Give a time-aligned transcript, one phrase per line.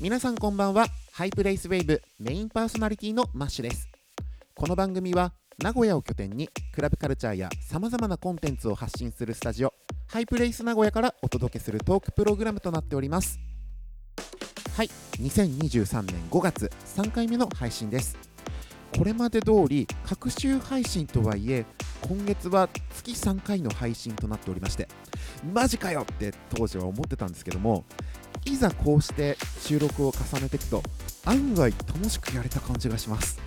[0.00, 0.86] 皆さんこんばんは。
[1.10, 3.88] ハイプレイスウェーブメインパーソナリティのマッシュです。
[4.54, 9.74] この番組は名古屋を拠点にクラブカルチャーやさまざまなコンテンツを発信するスタジオ
[10.06, 13.40] ハイプレイス名古屋からお届けするトークプログラムとなっております。
[14.76, 14.90] はい
[15.20, 18.16] 2023年5月3回目の配信です。
[18.96, 21.66] これまで通り各週配信とはいえ
[22.02, 24.88] 今月は月3回の配信となっておりまして
[25.52, 27.84] マジかよって当時は思ってたんですけども
[28.48, 30.82] いざこうして収録を重ねていくと
[31.24, 33.38] 案外楽しくやれた感じがします、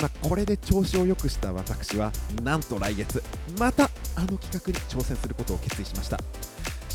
[0.00, 2.12] まあ、これで調子を良くした私は
[2.42, 3.22] なんと来月
[3.58, 6.18] またあの企画に挑戦することを決意しました。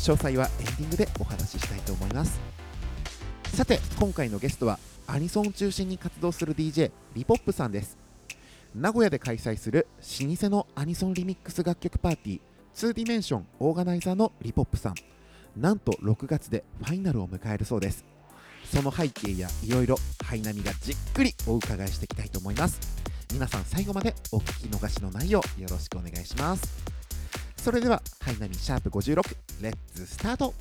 [0.06, 2.40] 詳細はエンディングでお話ししたいと思います。
[3.54, 7.98] さて今回のゲストはアニソンを中心に活動する DJ リポップさんです。
[8.74, 9.88] 名古屋で開催する
[10.20, 12.40] 老舗のアニソンリミックス楽曲パーティー
[12.74, 14.94] 2ディメンションオーガナイザーのリポップさん。
[15.56, 18.04] なんと6月でファイナルを迎えるそうです。
[18.64, 22.78] その背景やいろいろハイナミがじっくりお伺いしていきたいと思います。
[23.32, 26.84] 皆さん最後までお聞き逃しのないようよろしくお願いします。
[27.56, 30.54] それではハイナミシャープ56 let's start。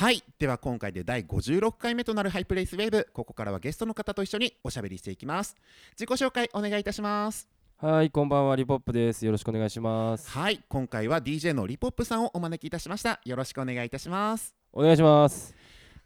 [0.00, 0.24] はい。
[0.38, 3.06] では今回で第56回目となるハイプレイスウェーブ。
[3.12, 5.54] ここからはゲストの方と一緒におしゃべりしていきます。
[5.92, 7.46] 自己紹介お願いいたします。
[7.76, 9.26] はい、こんばんは、リポップです。
[9.26, 10.30] よろしくお願いします。
[10.30, 10.64] はい。
[10.70, 13.20] 今回は DJ のリポップさんをお招きいたしました。
[13.26, 14.54] よろしくお願いいたします。
[14.72, 15.54] お願いします。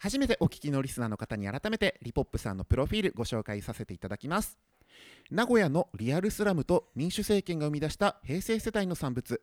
[0.01, 4.59] 初めてお聞きのリスナーの方に改めてリポップさんのプロフィールご紹介させていただきます。
[5.31, 9.41] 名古屋のリアルスラムと民主政権が生み出した平成世代の産物。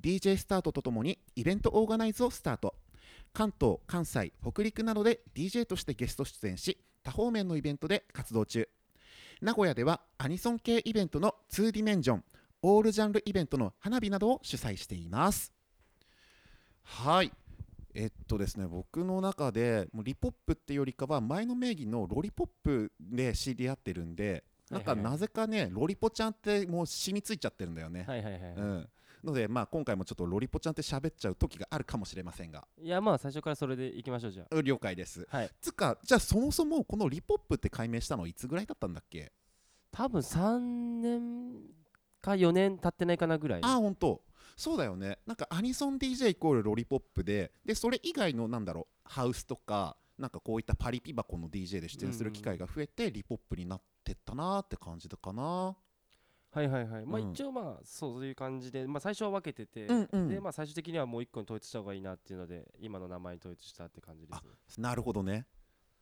[0.00, 2.74] DJ スタートとともにイベントオーガナイズをスタート
[3.32, 8.68] 関東関西北陸などで DJ としてゲスト出演し多方面のイベントで活動中。
[9.40, 12.24] 名古屋ではアニソン系イベントの2ディメンジョン
[12.62, 15.52] オールジャンルイベントの花火などを主催しています。
[16.84, 17.32] はい。
[17.94, 28.40] えっとですね僕の中でもうリポップってよりかは前の名義のロリポップで知り合ってるんでなんかなぜかねロリポちゃんってもう染みついちゃってるんだよね、はいはいはい。
[28.56, 28.88] うん
[29.24, 35.36] のでまあ今回もちょっとロリポちゃんって喋っちゃう時があるかもしれませんがいや、まあ、最初からそれでいきましょう、じゃ了解ですあ。
[35.38, 35.50] はい。
[35.60, 39.32] つうかじゃあそもそもこのリポップって改名したのいつぐらいだったんだっけ？
[39.90, 40.58] 多分3
[41.00, 41.60] 年
[42.20, 43.60] か4年経ってないかなぐらい。
[43.62, 44.22] ああ本当
[44.56, 55.74] そうだよねなんかアニソン DJ イコールロリポップででそれ以外のなんだろうハウスとかなんかこういったパリピ箱の DJ で出演する機会が増えて、リポップになってったなーって感じだかな
[56.52, 57.06] はいはいはい。
[57.06, 64.34] まあ、うん一応、まあ、そういう感じで、まあ、最初は分けてて、うんうんで、まあ、最終的にはもう一個に統一した方がいいなっていうので、今の名前に統一したって感じで
[64.68, 64.82] すね。
[64.82, 65.46] なるほどね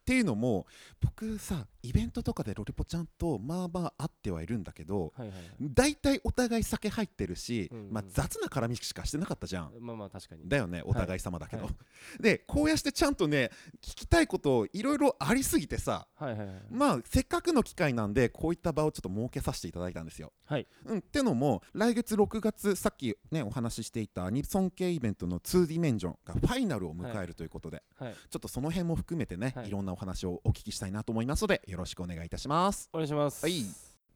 [0.01, 0.67] っていうのも
[1.01, 5.35] 僕さイベントとかでロリポちゃんとまあまあ会ってはいるんだけどはいはいはい。
[5.61, 10.49] 大体お互い酒入ってるし、うんうんまあ、雑な絡みしかしてなかったじゃんまあまあ、確かに。
[10.49, 11.75] だよねお互い様だけど、はい
[12.21, 13.51] でこうやってちゃんとね
[13.83, 16.63] 聞きたいこといろいろありすぎてさはいはいはい。
[16.71, 20.33] まあせっかくの機会なんでこういった場をちょっと設けさせていただいたんですよ。
[20.45, 20.67] はい。
[20.87, 28.15] うん、ってのも来月6月さっきねお話ししていたアニソン系イベントの2ディメンジョンがファイナルを迎えるということで、はい。
[28.15, 32.89] ちょっとその辺も含めてね、はいい、ろんなお話をお聞きしたいなと思いますのでよろしくお願いいたします。
[32.93, 33.45] お願いします。
[33.45, 33.65] はい。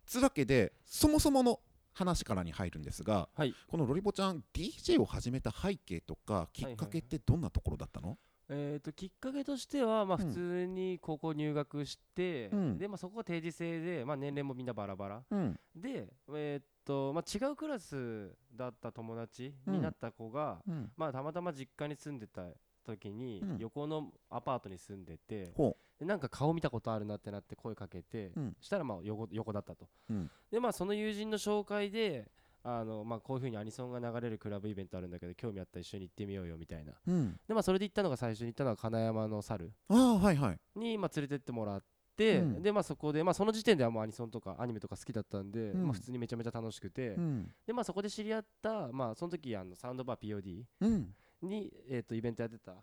[0.07, 1.61] つうわけでそもそもの
[1.93, 3.55] 話からに入るんですがはい。
[3.69, 8.19] このロリポちゃん DJ を始めた背景とかきっかけってどんなところだったの、
[8.49, 10.29] えー、ときっかけとしては、まあ、うん。
[10.29, 12.79] 普通に高校入学して、うん。
[12.79, 15.23] でまあ、そこは定時制で、まあ、年齢もみんなバラバラ。
[15.31, 15.59] うん。
[15.75, 22.43] で、えーとまあ、違うクラスだった友達になった子が、うん、まあ、たまたま実家に住んでた
[22.85, 23.59] 時に、うん。
[23.59, 28.57] 横のアパートに住んでてほでなんか顔見たことあるなってなって声かけて、うん。
[28.61, 30.31] したらまあ横横だったと、うん。
[30.51, 32.31] でまあその友人の紹介で
[32.65, 36.93] あの、まあ、こういう風にアニソンが流れるクラブイベントあるんだけど興味あったら一緒に行ってみようよみたいな。
[37.07, 39.71] う、うん、でまあそれで行ったのが最初に行ったのは金山の猿。
[39.89, 40.59] ああはいはい。
[40.75, 41.83] に、まあ、連れてってもらっ
[42.17, 42.63] て、うん。
[42.63, 45.83] でまあそこで、まあ、その時点ではもうアニソンとかアニメとか好きだったんで、うん。
[45.85, 47.51] まあ、普通にめちゃめちゃ楽しくて、うん。
[47.67, 52.75] でまあそこで知り合った、まあ、その時あのサウンドバー POD うんに、えー、とイベントやってた、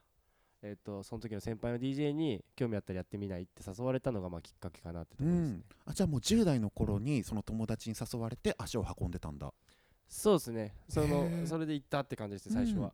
[0.62, 9.54] えー、とその時の先輩の DJ に興味あったらやってみないって誘われたのがまあきっかけかなってとうころですね、ん、あじゃあもう10代の頃にその友達に誘われて足を運んでたんだ。
[10.08, 10.76] そうですね。
[10.90, 12.92] そのそれで行ったって感じですね最初は、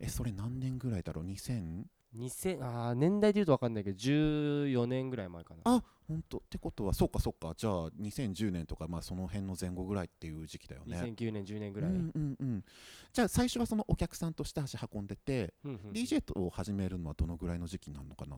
[0.00, 1.84] えそれ何年ぐらいだろう？2000
[2.16, 5.60] 2000あー年代で言うと分かんないけど14年ぐらい前かな。
[5.64, 6.38] あ本当？
[6.38, 7.54] ってことはそうかそうか。
[7.56, 10.96] じゃあ2010年とかまあその辺の前後ぐらいっていう時期だよね。
[10.98, 12.64] 2009年10年ぐらい、うんうんうん。
[13.12, 18.36] じゃあ最初はそのお客さんとして足運んでて、うんうん DJ を始めるのはどのぐらいの時期になるのかな？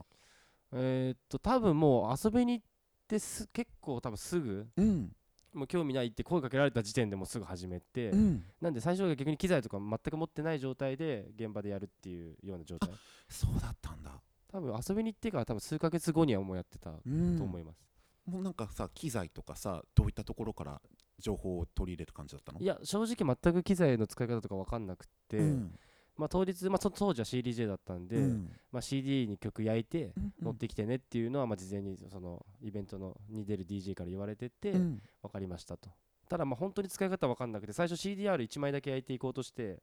[0.73, 2.65] えーっと多分もう遊びに行っ
[3.07, 5.11] てす結構多分すぐうん
[5.53, 8.43] もう興味ないって声かけられた時点でもうすぐ始めて、うん。
[8.61, 12.89] なんで最初は逆に機材とか全く持ってない状態で現場でやるっていうような状態。
[13.27, 14.21] そうだったんだ。
[14.51, 17.77] 多分遊びに行ってから多分数ヶ月後にはもうやってたとうん思います、
[18.25, 20.81] もうなんかさ機材とかさどういったところから
[21.19, 22.59] 情報を取り入れる感じだったの？
[22.59, 25.75] いや正直全く機材の使い方とか分かんなくて、うん
[26.19, 28.51] まあ、当日、まあ、そ当時は CDJ だったんで、うん。
[28.73, 35.01] まあ、CD に曲焼いてうん持ってきてねっていうのはまあ事前にそのイベントのに出る DJ から言われててうん。
[35.21, 35.89] 分かりましたと。
[36.27, 39.77] ただまあ本当に使い方分かんなくて最初 CDR1 枚だけ焼いていこうとして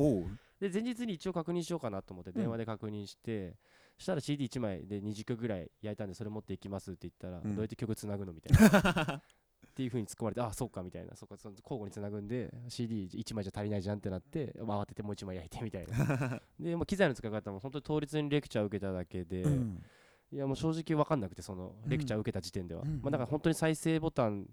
[0.61, 3.56] で前日に一応確認しようかなと思って電話で確認して、
[3.97, 7.55] そしたら CD1 枚で20曲ぐらい焼いたんでそれ持っていきますって言ったら、うん。
[7.55, 9.23] どうやって曲つなぐのみたいな
[9.76, 11.14] っていう風に突っ込まれてあそうかみたいな。
[11.14, 16.40] そうかその交互につなぐんで CD1 枚じゃ足りないじゃんってなって、まあ慌ててもう1枚焼いてみたいな。
[16.58, 19.84] で、まあ、機材の使い方も本当に当日にレクチャーを受けただけで、うん。
[20.32, 23.02] いやもう正直分かんなくてそのレクチャーを受けた時点では、うん。
[23.02, 24.49] まあ、だから本当に再生ボタン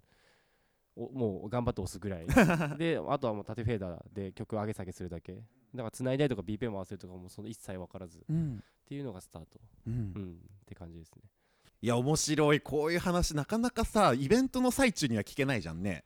[0.94, 2.26] をもう頑張って押すぐらい。
[2.76, 5.36] であとはもう縦フェーダーで曲上げ下げするだけ。
[5.74, 8.18] だから繋いだりとか BPM 合わせるとかもその一切分からず。
[8.18, 8.62] っうん。
[8.84, 9.58] ていうのがスタート。
[9.86, 9.94] うん。
[9.94, 10.38] うん。
[10.62, 11.22] って感じですね
[11.84, 12.62] いや面白い。
[12.62, 16.02] こういう話なかなかさイベントの最中には聞けないじゃんね。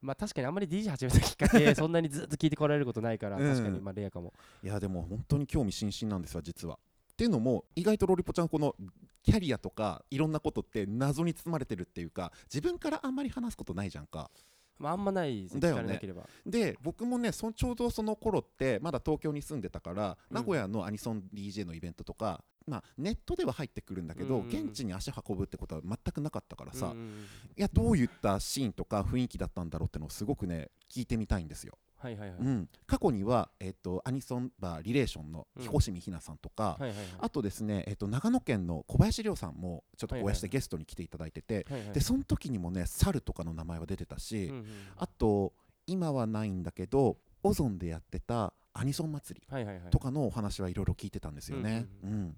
[0.00, 3.50] まあ確かにあんまり DJ 始めたきっかけ そんなにずっと聞いてこられることないからうん。
[3.50, 4.32] 確かにまあレアかも。
[4.62, 6.78] いやでも本当に興味津々なんですわ実は。
[7.12, 8.76] っていうのも意外とロリポちゃんこの
[9.24, 14.30] キャリアとかいろんなことって謎に包まれてるっていうか自分からあんまり話すことないじゃんか
[14.78, 15.60] まああんまないですね。
[15.82, 16.00] ね
[16.44, 20.36] で僕もねそちょうどその頃ってまだ東京に住んでたから、うん。
[20.36, 24.40] 名古屋のアニソン DJ のイベントとか、まあ、ネットでは入ってくるんだけど、うん。
[24.42, 26.96] うんうん現地に足運ぶってことは全くなかったからさ、いうん。
[26.96, 27.26] うんうん
[27.56, 31.78] やどういったシーンとか雰囲気だったんだろうってのをすごくね聞いてみたいんですよ。
[32.06, 32.38] はいはいはい。
[32.40, 35.66] うん、過去には、えっとアニソンバーリレーションのうん。
[35.66, 37.06] 星見ひなさんとか、はいはいはい。
[37.18, 40.40] あとですね、えっと長野県の小林亮さんもちょっとお会いしてはいはい。
[40.42, 44.66] はいゲストに来ていただいてて、はいはいでその時にもね猿とかの名前は出てたし、うんうんうん。
[44.96, 45.52] あと
[45.86, 49.90] 今はないんだけどオゾンでやってたアニソン祭りはいはいはい。
[49.90, 52.36] とかのお話はいろいろ聞いてたんですよね、ううんん。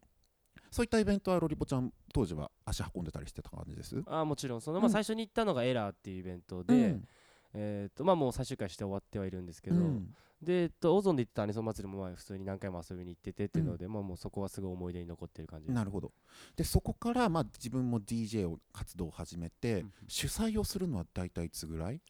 [0.71, 4.03] そういったイベントはロリポちゃん当時は足運んでたりしてた感じです？
[4.07, 4.61] あーもちろん。
[4.61, 4.83] その、うん。
[4.83, 7.09] まあ、最初に行ったのがエラーっていうイベントで、うん
[7.55, 10.15] えー、とまあもう最終回して終わってはいるんですけど、うん。
[10.43, 16.13] で、えっと、オゾンで行ったアニソン祭りもまあ普通に何回も遊びに行っててっていうので、まあもうそこはすごい思い出に残ってる感じなるほど。
[16.57, 22.01] でそこからまあ自分も DJ を活動を始めて、うん主催をするのは大体いつぐらい、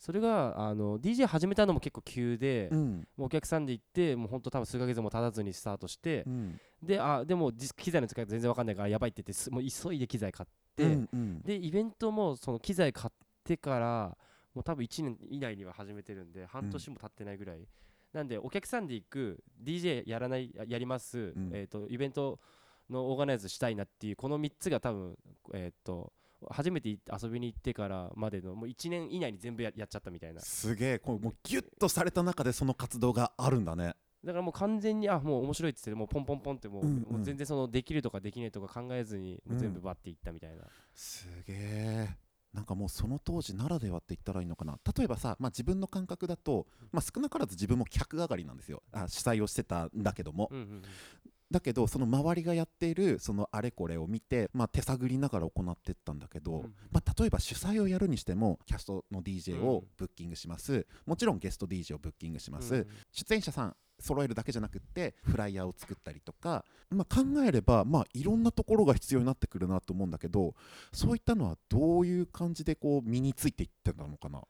[0.00, 3.08] それがあの DJ 始めたのも結構急で、うん。
[3.16, 6.60] もうお客さんで行ってもうほんと多分数ヶ月も経たずにスタートして、うん。
[6.82, 11.42] であでも実機材の使い方全然わかんないからやばいって言ってすもう急いで機材買って、うんうん。
[11.42, 13.12] でイベントもその機材買っ
[13.44, 14.16] てから
[14.54, 17.68] もう多分1年以内には始めてるんで半年も経ってないぐらい、
[18.12, 21.50] なんでお客さんで行く DJ やらないややります、ん。
[21.52, 22.40] えー、とイベント
[22.88, 25.16] のオーガナイズしたいなっていうこの3つが多分
[25.54, 26.12] えっ、と
[26.48, 30.40] 初めて遊びに行ってからまでのもう1年以内に全部ややっちゃったみたいな。
[30.40, 33.94] すげえこうもうギュッとされた中でその活動があるんだね。
[34.24, 37.12] だからもう完全にあもう面白いっつってもうポンポンポンってもう,、うんうん。
[37.16, 40.64] もう全然そのできるとかできないとか考えずにもう全部バッていったみたいな、
[40.94, 41.89] すげえ
[42.70, 44.78] かもうその当時ならではって言ったらいいのかな。
[44.96, 48.82] 例えばさ、まあ、自分の感覚だと、まあ、少なからず自分も客上がりなんですよ。
[48.92, 50.82] あ主催をしてたんだけども、うんうんうん。
[51.50, 56.74] だけどその周りがやっているそのあれこれを見て、まあ、手探りながら行ってったんだけど、うん。
[56.92, 59.68] まあ、例えば主催をやるにしてもキャストの DJ うん。
[59.68, 62.86] をブッキングします、もちろんゲスト DJ をブッキングします、うん。
[63.12, 70.54] 出演者さん揃えるだけじゃなくってフライヤーを作ったりとか、まあ、考えれば、まあ、いろんなところが必要になってくるなと思うんだけど
[70.92, 74.42] そういったのはどういう感じでこう身についていってたのかな？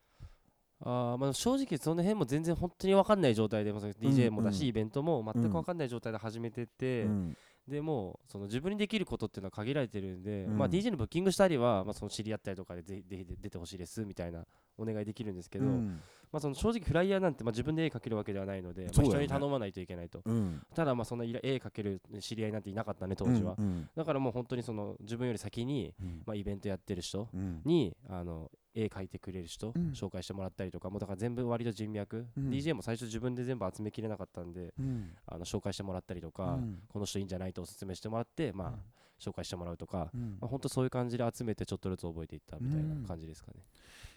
[0.82, 4.68] あーまあ正直その辺も全然本当に分かんない状態で、DJ もだし、うん。
[4.68, 7.36] イベントも全く分かんない状態で始めてて、うん。
[7.68, 10.58] でもうその自分にできることっていうのは限られてるんで、うん。
[10.58, 14.44] まあ、DJ のブッキングしたりは、まあ、その知り合ったりとかでぜひぜひ出てほしいですみたいな
[14.78, 16.00] お願いできるんですけど、うん
[16.32, 20.22] まあ、その正直フライヤーなんてまあ自分で絵描けるわけではないので、人に頼まないといけないと。
[20.24, 20.62] うん。
[20.74, 23.56] ただまあそんな絵描ける知り合いなんていなかったね当時は、
[23.96, 26.22] だからもう本当にその自分より先に、うん。
[26.26, 27.62] まあ、イベントやってる人うん。
[27.64, 29.90] にあの絵描いてくれる人、うん。
[29.92, 32.50] 紹介してもらったりとかもうだから全部割と人脈、うん。
[32.50, 35.10] DJ も最初自分で全部集めきれなかったんでうん。
[35.26, 36.78] あの紹介してもらったりとか、うん。
[36.88, 38.72] この人いいんじゃないとおすすめしてもらって、まあ
[39.20, 40.38] 紹介してもらうとか、うん。
[40.40, 43.62] まあ、本当そういう感じで集めてちょっとずつ覚えていったみたいな感じですかね。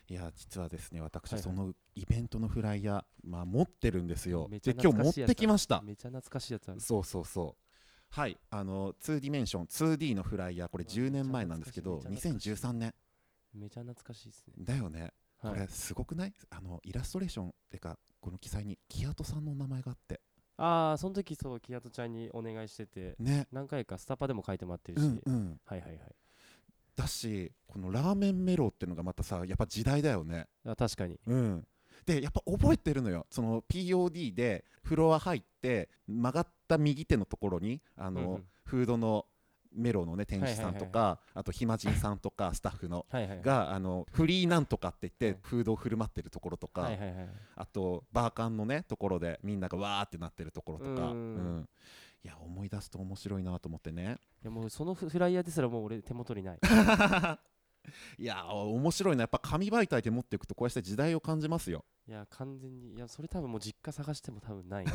[0.10, 4.50] いや実はですね私、そのイベントのフライヤー、まあ、持ってるんですよ。
[4.50, 5.82] で今日持ってきました。
[5.82, 6.74] めっちゃ懐かしいやつ。
[6.80, 7.64] そうそうそう。
[8.10, 12.52] はいあの2ディメンション 2D のフライヤーこれ10年前なんですけどめっちゃ懐かしい。
[12.52, 12.94] 2013年
[13.56, 14.54] めちゃ懐かしいですね。
[14.60, 15.14] だよね。
[15.42, 15.54] はい。
[15.54, 16.34] これすごくない？
[16.50, 20.22] あのイラストレーションってかこの記載にキアトさんの名前があって
[20.58, 23.48] ああ、その時そう、キアトちゃんにお願いしてて、ね。
[23.52, 25.60] 何回かスタパでも書いてもらってるし、うんうん。
[25.66, 26.00] はいはいはい。
[26.96, 30.48] だしこのラーメンメロっていうのがまたさやっぱ時代だよね。
[30.66, 31.20] あ確かに。
[31.26, 31.68] うん。
[32.06, 33.26] でやっぱ覚えてるのよ。
[33.30, 38.44] その POD でフロア入って曲がった右手のところにあの、うんうん。
[38.66, 39.26] フードの
[39.76, 43.06] メロのね店主さんとか、あと暇人さんとかスタッフの
[43.44, 46.90] があのフリーなんとかって言っはいてフードを振る舞ってるところとか、
[47.56, 51.70] あとバーカンのねところでみんながわーってなってるところとか、うんうん
[52.24, 54.18] いや思い出すと面白いなと思ってね。
[54.42, 56.60] いやもうそのフフライヤーですらもう俺手元にない。
[58.18, 59.24] いや面白いな。
[59.24, 61.84] やっぱ紙媒体で持っていくとこうして時代を感じますよ。
[62.08, 62.94] いや完全に。
[62.94, 64.86] いやそれ多分もう実家探しても多分ない。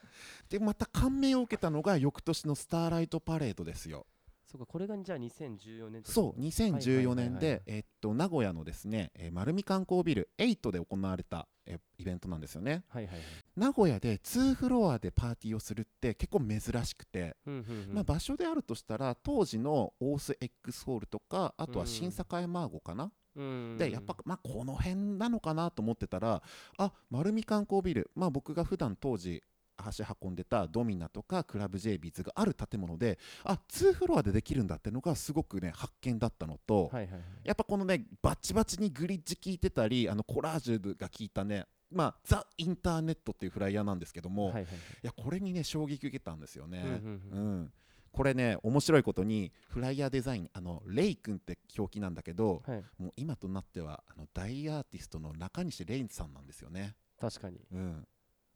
[0.48, 4.06] でまた感銘を受けたのが翌年のスターライトパレードですよ
[4.50, 12.84] そうかこれがじゃあ2014年そう2014年でえっと名古屋のですねえー丸見観光ビル8で行われたえーイベントなんですよね。
[12.88, 13.24] はいはいはい。
[13.56, 17.94] 名古屋で2フロアでパーティーをするって結構珍しくてうんうんうん。
[17.94, 23.76] まあ、場所であるとしたら当時のオース X ホールとかあとは新栄マーゴかな、うん。
[23.78, 26.42] でやっぱ、まあ、この辺なのかなと思ってたら
[26.78, 29.42] あ丸美観光ビル、まあ、僕が普段当時
[29.78, 37.20] 足運んでたドミナとかクラブ J ビーズがある建物であ2フロアでできるんだってのがすごくね発見だったのと、はいはいはい。
[37.44, 44.78] やっぱこのねバチバチにグリッジ効いてたりあのコラージュが効いたねまあ、ザ・インターネットっていうフライヤーなんですけども、い、はいはいはい。
[45.02, 46.82] やこれにね衝撃受けたんですよね。
[46.84, 47.72] うんうんうんうん。
[48.12, 52.84] これね面白いことにフライヤーデザインあのレイ君って表記なんだけどはい。
[52.98, 57.60] もう今となってはあの大アーティストの中西レインさんなんですよね、確かに。
[57.72, 58.06] うん、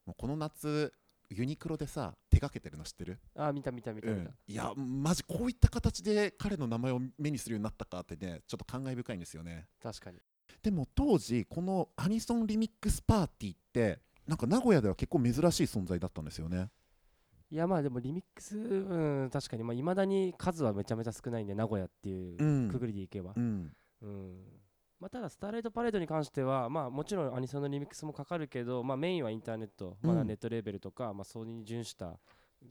[0.06, 0.92] もうこの夏
[1.32, 9.66] ユニクロでさ手掛けてるの知ってる、あー見た見た見た見た、うん、いやマジこういった形で彼の名前を目にするようになったかってねちょっと感慨深いんですよね。
[9.82, 10.18] 確かに。
[10.62, 16.68] でも当時このアニソンリミックスパーティーってなんか名古屋では結構珍しい存在だったんですよね。
[17.50, 19.64] いやまあでもリミックスうん確かに。
[19.64, 22.70] まあ未だに数はめちゃめちゃ少ないんで名古屋っていううん。
[22.70, 23.32] くぐりでいけば。
[23.36, 23.72] うん。
[24.02, 24.62] うん
[25.02, 32.20] まあ、ただスターライトパレードに関してはまあもちろんアニソンのリミックスもかかるけどまあメインはインターネットまだうんネットレーベルとかまあそれに準した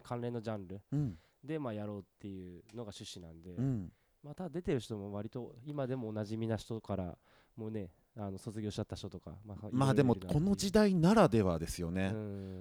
[0.01, 1.17] 関連のジャンルうん。
[1.43, 3.91] でまあやろうっていうのが趣旨なんでうん。
[4.23, 7.17] まあただ出てる人も割と今でもおなじみな人から
[7.57, 12.13] もうねあの卒業しちゃった人とかまあまあでもこの時代ならではですよね、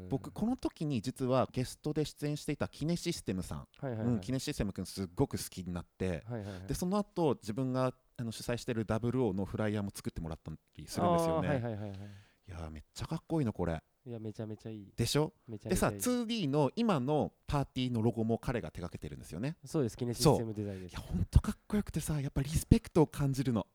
[0.08, 4.06] 僕僕この時に実はゲストで出演していたキネシステムさん、はいはいはい。
[4.06, 6.68] うん、キネシステムくんすっごく好きになって、はいはいはい。
[6.68, 11.90] でその後自分があの主催してる WO のフライヤーも作ってもらったりするんですよね、はいはいはいはい。
[11.90, 13.80] いやーめっちゃかっこいいのこれ。
[14.06, 14.92] いやめちゃめちゃいい。
[14.96, 15.32] でしょ？
[15.48, 16.46] でさめちゃめちゃいい。
[16.46, 19.56] 2D の今のパーティーのロゴも彼が手掛けてるんですよね。
[19.64, 20.92] そうですキネシステムデザインです。
[20.92, 23.66] いやほんとかっこよくてさやっぱリスペクトを感じるの、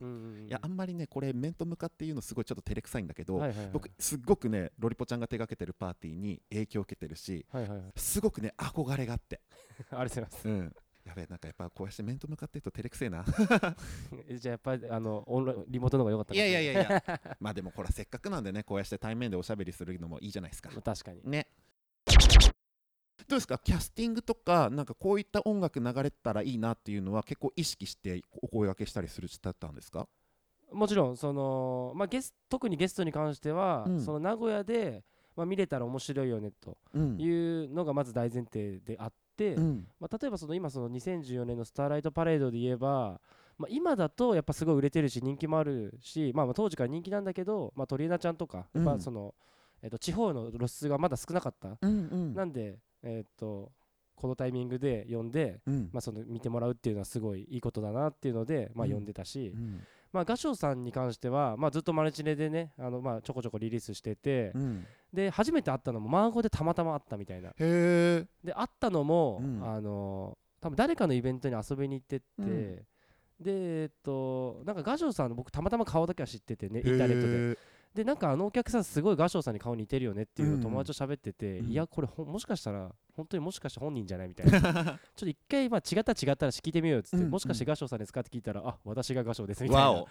[0.00, 0.46] うんうんうん。
[0.48, 3.70] いやあんまりねこれ面と向かって言うのすごいちょっと照れくさいんだけど、はいはいはい。
[3.72, 7.92] 僕すっごくねロリポちゃんが手掛けてるパーティーに影響を受けてるしはいはいはい。
[7.96, 9.40] すごくね憧れがあって。
[9.90, 10.48] ありがとうございます。
[10.48, 13.24] うんやべえなんかやっぱこうやって面と向かってると照れくせえな。
[14.28, 17.20] え じゃあやっぱりあのオンラインリモートの方が良かったいやいやいややいや。
[17.40, 20.70] まあでもほらせっかくなんでねこうやって対面でおしゃべりするのもいいじゃないですか。
[20.82, 21.20] 確かに。
[21.24, 21.48] ね。
[23.28, 23.58] どうですか？
[23.58, 30.08] キャスティングとかなんかこういった音楽流れたらいいなっていうのは結構意識してお声掛けしたりするしてたんですか？
[30.72, 34.00] もちろんその、まあ、ゲス特にゲストに関しては、うん。
[34.00, 35.04] その名古屋で、
[35.36, 37.20] まあ、見れたら面白いよねとうん。
[37.20, 39.16] いうのがまず大前提であって、
[39.50, 39.86] うん。
[40.00, 43.20] まあ、例えばその今その2014年のスターライトパレードで言えば、
[43.58, 48.84] まあ、今だとやっぱすごい売れてるし人気もあるし、まあ、まあ当時から人気なんだけど、まあ、鳥枝ちゃんとか、うん。
[48.84, 49.34] やっぱその
[49.82, 52.34] えっと地方の露出がまだ少なかった、うんうん。
[52.34, 53.72] なんで、えっと
[54.14, 55.90] このタイミングで呼んで、うん。
[55.92, 58.92] まあ、その見てもらうっていうのはすごいいいことだなっていうので、まあ、うん。
[58.92, 59.80] 呼んでたし、うん
[60.12, 64.86] まあ、画商さんに関しては、まあ、ずっとマルチネでねあの、まあ、ちょこちょこリリースしてて、うん。
[65.12, 67.52] で初めて会ったのもマーゴでたまたま会ったみたいな。
[67.58, 69.62] で会ったのも、うん。
[69.64, 72.86] あの多分誰かのイベントに遊びに行ってって、うん。
[73.40, 73.50] で
[73.82, 77.58] えっとなんか画商さんの僕たまたま顔だけは知っててねインターネットで
[77.94, 81.70] でなんかあのお客さんすごい画商さんに顔似てるよねっていう友達と喋ってて、うん。
[81.70, 84.60] いやこれもしかしたら本当にもしかして本人じゃないみたいな。
[84.60, 87.30] ちょっと一回まあ違ったら違ったら聞いてみようよっつって、うん。
[87.30, 90.04] もしかして画商さんですかって聞いたらあ私が画商ですみたいな。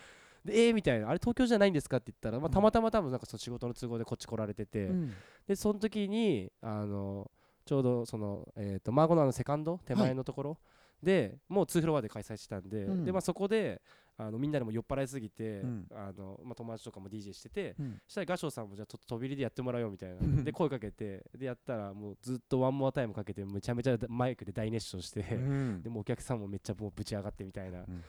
[0.45, 1.09] でえー、みたいな。
[1.09, 5.13] あれ東京じゃないんですかって言ったら、まあ、うんたまたま多分なんかその仕事の都合でこっち来られてて、うん。
[5.47, 7.31] でその時にあの
[7.65, 10.57] ちょうどその、えー、と孫のあのセカンド手前のところ、
[11.01, 13.05] でもう2フロアで開催したんで,、うん。
[13.05, 13.81] でまあ、そこで
[14.21, 15.87] あのみんなでも酔っ払いすぎて、うん。
[15.91, 17.99] あのまあ、友達とかも DJ してて、うん。
[18.07, 20.15] そしたら画商さんもじゃあちょっと飛び入りでやってもらおうよみたいな。
[20.15, 25.81] う んで声かけてでやったらもうずっとワンモアタイムかけてめちゃめちゃマイクで大熱唱して、うん。
[25.81, 28.03] でもうお客さんもめっちゃもうぶち上がってみたいな、うん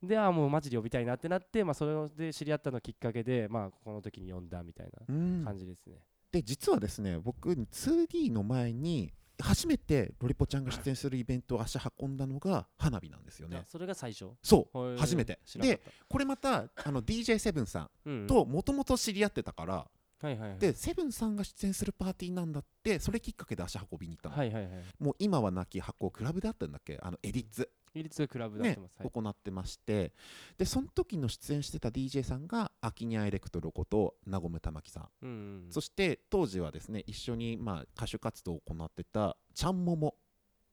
[0.00, 5.44] であーもうマジで呼びたいなってなって、まあ、それで知り合ったのきっかけで、まあ、この時に呼んだみたいなうん。
[5.44, 5.96] 感じですね。
[6.30, 13.58] で実はですね僕 2D の前に初めてロリポちゃんが出演するイベントを足運んだのが花火なんですよね。
[13.58, 14.30] あそれが最初。
[14.42, 15.38] そう初めて。
[15.56, 19.74] でこれまたあの DJ7 さんうんともともと知り合ってたから、
[20.20, 20.58] はいはいはい。
[20.58, 24.72] でセブンさんが出演するパーティーなんだってそれきっかけで足運びに行ったの、はいはいはい。
[24.98, 26.98] もう今はなき箱クラブであったんだっけ？
[27.00, 29.10] あのエリッツイリツクラブでやっねてます、はい。
[29.10, 30.12] 行ってまして。
[30.56, 35.32] でその時の出演してた DJ さんがアキニャエレクトロことナゴム玉木さん、うんう
[35.68, 40.14] んそして当時はですね一緒にまあ歌手活動を行ってたちゃんもも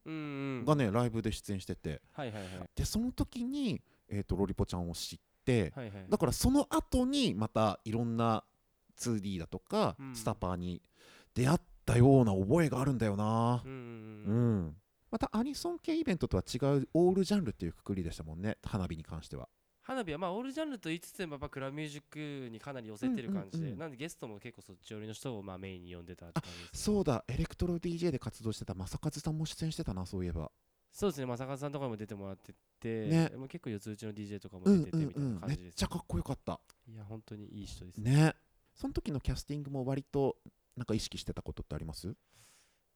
[0.05, 0.65] うんうん。
[0.65, 2.01] がね、ライブで出演してて。
[2.13, 2.69] はいはいはい。
[2.75, 6.05] でその時に、えー、とロリポちゃんを知って、はいはい。
[6.09, 8.43] だからその後にまたいろんな
[8.99, 10.15] 2D だとか、うん。
[10.15, 10.81] スタパーに
[11.33, 13.61] 出会ったような覚えがあるんだよな。
[13.65, 14.75] うんうんううんん、
[15.15, 18.57] またアニソン系イベントとは違うオールジャンルっていうくくりでしたもんね。
[18.65, 19.47] 花火に関しては。
[19.81, 22.03] 花火はまあオールジャンルと言いつつもやっぱクラブミュージッ
[22.45, 23.79] クにかなり寄せてる感じで、うんうんうん。
[23.79, 27.23] なんでゲストも結構そっち寄りの人をまあメインに呼んでたって感じですそうだ。
[27.29, 30.51] エレクトロ DJ で活動してた正和さんも出演してたなそういえば。
[30.91, 31.27] そうですね。
[31.27, 33.31] 正和さんとかにも出てもらってて、ね。
[33.37, 36.59] もう結構四つ打ちの DJ とかもうん出ててみたいなうんうんめっ感じです、ちゃかっこよかった。
[36.89, 38.11] いや本当にいい人ですね。
[38.11, 38.35] ね。
[38.73, 40.35] その時のキャスティングも割と
[40.75, 42.13] なんか意識してたことってあります？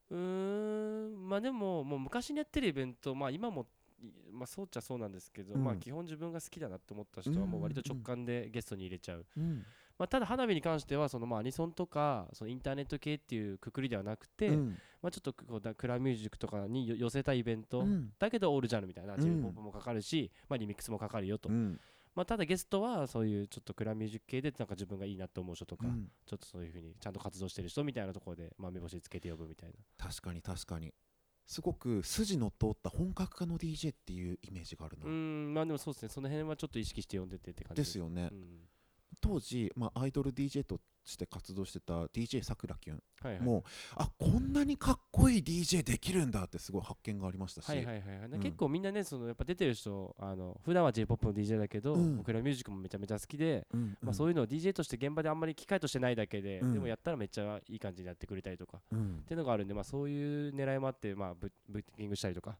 [0.10, 1.30] うーん。
[1.30, 3.68] まあでももう昔にやってるイベントまあ今も
[4.01, 5.63] いまあそうっちゃそうなんですけど、うん。
[5.63, 9.66] まあ基本自分が好きだなって思った人はもう割と直感でゲストに入れちゃう、うん。
[9.98, 14.78] まあ、ただ花火に関してはそのまあアニソンとかそのインターネット系っていうくくりではなくて、うん。
[15.01, 18.12] まあ、ちょっとこうだクラブミュージックとかによ寄せたイベント、うん。
[18.18, 19.42] だけどオールジャンルみたいな、うん。
[19.42, 21.80] もかかるし、まあ、リミックスもかかるよと、うん
[22.16, 26.10] まあ、ただゲストはそういうちょっとクラブミュージック系でなんか自分がいいなと思う人とか、うん。
[26.25, 29.75] ちょっとそういうふうにちゃんと活動してる人みたいなところで、まあ、目星つけて呼ぶみたいな。
[29.98, 30.94] 確かに確かに。
[31.48, 36.10] すごく筋の通った本格化の DJ っていうイメージがあるな、うーんまあでもそうですね。
[36.10, 37.98] その辺はちょっと意識して呼んでてって感じです。
[37.98, 38.60] よね、うん。
[39.20, 43.01] 当時、まあ、アイドル DJ として活動してた DJ さくらきゅん
[43.42, 43.63] もう
[43.96, 52.24] あこんなにかっこいい DJ できるんだってすごい発見がありましたし、はいはいはい結構みんなねそのやっぱ出てる人あの普段は j p o p の DJ だけど、うん。
[52.24, 56.74] クラブミュージックもめちゃめちゃ好きで、うんまあ、そういうのを DJ として現場であんまり機会としてないだけで、うん。
[56.74, 59.24] でもやったらめっちゃいい感じにやってくれたりとかっうん。
[59.28, 62.56] ていうのがあるんで、まあ、そういう狙いもあって、まあ、ブブッキングしたりとかっ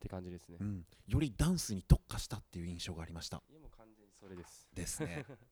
[0.00, 0.56] て感じですね。
[0.60, 0.84] うん。
[1.06, 3.42] よりダンスに特化したっていう印象がありました。
[3.50, 4.68] いやもう完全にそれです。
[4.74, 5.24] ですね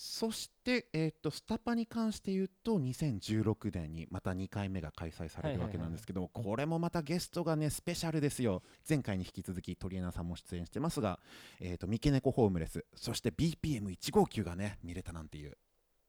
[0.00, 8.62] そして、えー、とスタパに関して言うと2016年にまた2回目が開催されるわけなんですけども、これもまたゲストがねスペシャルですよ。
[8.88, 11.18] 前回に引き続き鳥枝さんも出演してますが、
[11.58, 15.58] えー、と三毛猫ホームレスそして BPM159 がね見れたなんていう、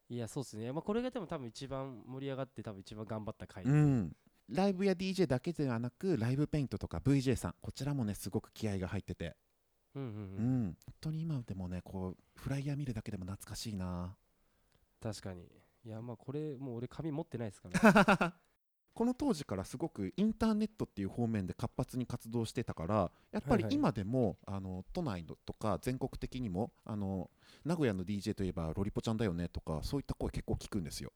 [0.07, 0.71] いや、そうですね。
[0.71, 3.63] まあ、これがでも多分一番盛り上がって、多分一番頑張った回。
[3.63, 4.15] うん、
[4.49, 9.35] ライブや DJ だけではなくライブペイントとか VJ さんこちらもねすごく気合が入ってて、
[9.99, 10.67] うんうんううん。
[10.69, 14.15] ん、本当に今でもねこうフライヤー見るだけでも懐かしいな
[15.01, 15.43] 確かに。
[15.85, 18.33] いや、まあ、これ、もう俺、紙持ってないですから、ね。
[18.93, 23.75] この当時からすごくインターネットっていう方面で活発に活動してたからやっぱりはいはい。
[23.75, 27.29] 今でも、あの都内のとか全国的にもあの
[27.65, 31.11] 名古屋の DJ といえばロリポちゃんだよねとかそういった声結構聞くんですよ。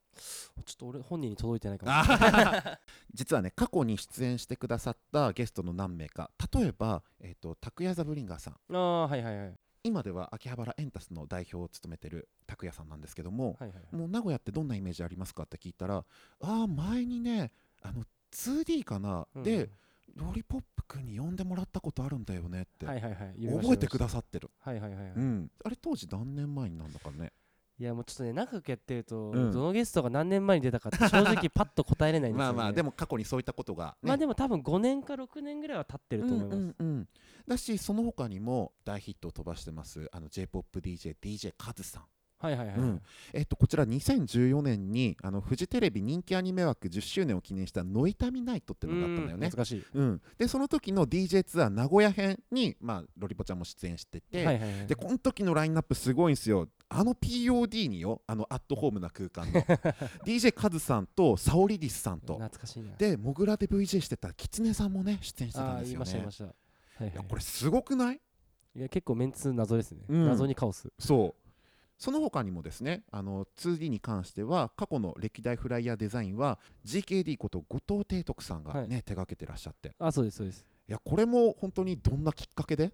[0.66, 2.04] ちょっと俺、本人に届いてないかも。
[2.04, 2.80] しれない。
[3.14, 6.32] 実はね過去に出演してくださったゲストの何名か。
[6.54, 8.76] 例えば、えー、と拓也ザブリンガーさん。
[8.76, 9.60] ああ、はいはいはい。
[9.84, 13.96] 今では秋葉原エンタスの代表を務めてる拓也さんなんですけども、はいはいはい。
[13.96, 16.04] もう名古屋ってどんなイメージありますかって聞いたらあ
[16.42, 19.70] あ前にねあの 2D かな、うんで
[20.16, 23.62] ロリポップくんに呼んでもらったことあるんだよねって、はいはいはい。
[23.62, 25.12] 覚えてくださってる、はいはいはいはい。
[25.16, 27.32] うん、あれ当時何年前になんだかね
[27.80, 29.52] いやもうちょっとね長くやってると、うん。
[29.52, 37.08] どのゲストが何年前に出たかって 正直パッと答えれないんですよ、ね、まあまあでも過去にそういったことが、ね、まあでも多分5年か6年ぐらいは経ってると思います、うんうんうん。
[37.48, 42.04] だしその他にも大ヒットを飛ばしてますあの J−POPDJDJ カズさん
[42.44, 43.02] はいはいはい、うん。
[43.32, 49.48] えっと、こちら2014年にあのフジテレビ人気アニメ枠10周年を記念した「ノイタミナイト」っていうのがあったんだよね。
[49.48, 49.64] うん懐。
[49.64, 56.68] かしい、うん、でその時の DJ ツアー名古屋編に、まあ、ロリポちゃんも出演してて、はいはいはいでこの時のラインナップすごいんですよ。
[56.90, 59.62] あの POD によあのアットホームな空間の。
[60.26, 62.34] DJ カズさんとサオリリスさんと。
[62.34, 62.96] 懐かしいな。
[62.98, 65.96] でモグラで VJ してたキツネさんもね出演してたんですよね。
[65.96, 66.54] いました、はい
[67.04, 67.10] はい。
[67.10, 68.22] いやこれすごくない？
[68.76, 70.26] いや結構メンツ謎ですね、うん。
[70.28, 70.92] 謎にカオス。
[71.00, 71.43] そう
[72.04, 78.88] その他にもですねあの 2D に関しては過去の歴代フライヤーデザインは GKD こと後藤提督さんがね、はい。
[78.90, 79.88] 手掛けてらっしゃって。
[79.88, 80.66] いあそうですそうです。
[80.86, 82.92] やこれも本当にどんなきっかけで？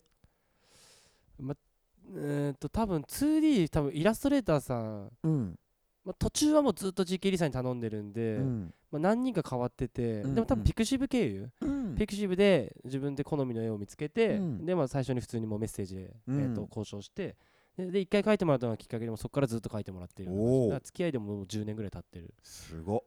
[2.15, 5.59] えーっと多分 2D 多分イラストレーターさん、うん。
[6.05, 8.73] まあ、途中はもうずっと GK リさんに頼んでるんで、うん。
[8.91, 10.59] まあ、何人か変わってて、うんでも多うん。
[10.59, 11.95] 分ピクシブ経由、うん。
[11.95, 14.65] ピクシブで自分で好みの絵を見つけて、うん。
[14.67, 16.39] でまあ最初に普通にもうメッセージで、うん。
[16.41, 17.35] えー、と交渉して
[17.85, 23.01] でで一回書いてもらったのがきっかけでもそこからずっと書いてもらってるおーだから付き合いでももう10年ぐらい経ってるすごっ。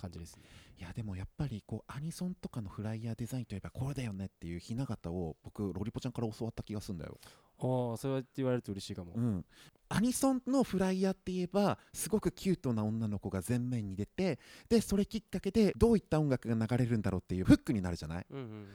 [0.00, 0.44] 感じですね。
[0.78, 7.18] いやでもやっぱりこうアニソンとかのフライヤーデザインといえばこれだよねっていうひな形を僕ロリポちゃんから教わった気がするんだよ、
[7.58, 9.44] ああそうやって言われると嬉しいかも、うん、
[9.88, 18.26] アニソンのフライヤーって言えばすごくキュートな女の子が前面に出てでそれきっかけでどういった音楽が流れるんだろうっていうフックになるじゃない？
[18.30, 18.68] うんうん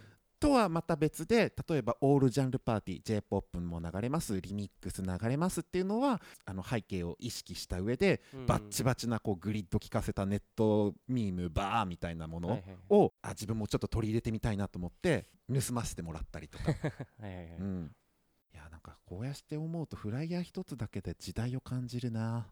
[0.44, 8.40] とはまた別で例えばオールジャンルパーティー j p o p も流れますリミックス流れますっていうのはあの背景を意識した上でうん。
[8.42, 12.80] うんバッチバチなこうグリッド効かせたネットミームバーみたいなものはいはいはい。
[12.90, 17.58] をあ自分もちょっと取り入れてみたいなと思って盗ませてもらったりとか、 はいはいはい。
[17.60, 17.96] うん、
[18.54, 22.48] いやなんかこうやって思うとフライヤー一つだけで時代を感じるな。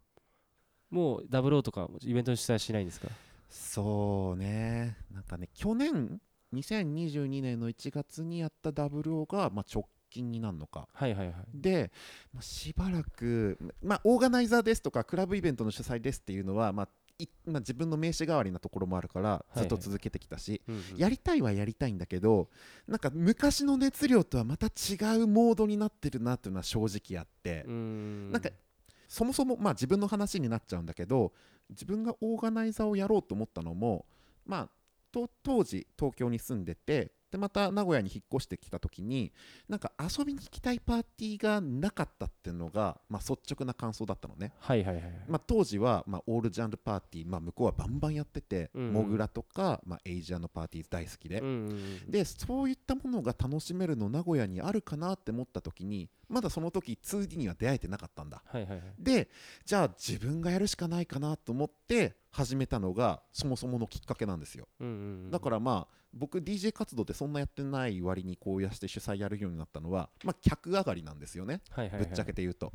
[0.89, 3.07] もうダブルオーとかイベントに主催しないんですか？
[3.49, 4.97] そうね。
[5.11, 6.21] なんかね去年
[6.53, 10.87] 2022年の1月にやった WO が、まあ、直近になるのか。
[10.93, 11.35] はいはいはい。
[11.53, 11.91] で、
[12.33, 20.97] まあしばらく、まあ、オーガナイザーですとかクラブイベントの主催ですっていうのは、まあいまあ、自分の名刺代わりなところもあるからいずっと続けてきたし、うんうん。
[20.97, 22.49] やりたいはやりたいんだけど
[22.87, 28.31] なんか昔の熱量とはまた違うモードになってるなっていうのは正直あって、ん。
[28.31, 28.49] なんか
[29.07, 31.33] そもそも、まあ、自分の話になっちゃうんだけど
[31.69, 34.05] 自分がオーガナイザーをやろうと思ったのも、
[34.45, 34.69] まあ、
[35.11, 39.31] と当時東京に住んでてでまた名古屋に引っ越してきた時に
[39.69, 44.53] なんか遊びに行きたいパーティーがなかったっていうのが、まあ、率直な感想だったのね。
[44.59, 45.13] はいはいはいはい。
[45.29, 48.93] まあ、当時は、まあ、オールジャンルパーティー、まあ、向こうはバンバンやってて、うんうん。
[48.93, 51.73] モグラとか、まあ、エイジアのパーティー大好きで、うんうんう
[52.09, 52.11] ん。
[52.11, 58.41] でそういったものが楽しめるの名古屋にあるかなって思った時にまだその時 2D には出会えてなかったんだ。
[58.45, 58.81] はいはいはい。
[58.99, 59.29] で
[59.65, 64.67] じゃあ自分がやるしかないかなと思って始めたのがそもそものきっかけなんですよ。
[64.79, 65.31] うんうんうん。
[65.31, 71.61] だからまあ僕 DJ 活動でそんなやってない割にこうやして主催やるようになったのは、まあ、客上がりなんですよね。
[71.69, 72.05] はいはいはい。
[72.05, 72.73] ぶっちゃけて言うと。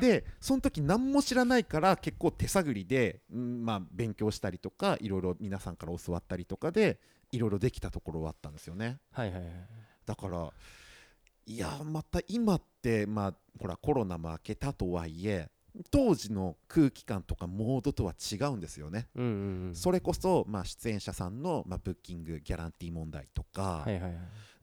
[0.00, 6.98] でその時何も知らないから結構手探りで、うんまあ、勉強したりとかいろいろ皆さんから教わったりとかで
[7.32, 8.98] いろいろできたところはあったんですよね。
[9.12, 9.52] はいはいはい。
[10.06, 10.50] だから
[11.46, 15.48] いやまた今ってまあほらコロナも明けたとはいえ
[15.90, 19.74] 当時の空気感とかモードとは違うんですよね、うんうんうん。
[19.74, 24.12] それこそ、まあ、出演者さんの、まあ、ブッキングギャランティー問題とか、はいはいはい。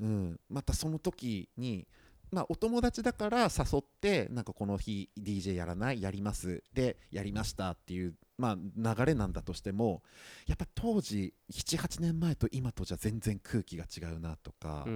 [0.02, 1.88] うん、またその時に、
[2.32, 10.04] まあ、お友達だから誘ってなんかこの日 DJ やらないやりますでやりましたっていう、まあ、流れなんだとしても
[10.48, 14.94] やっぱ当時78年前と今とじゃ全然空気が違うなとか、うん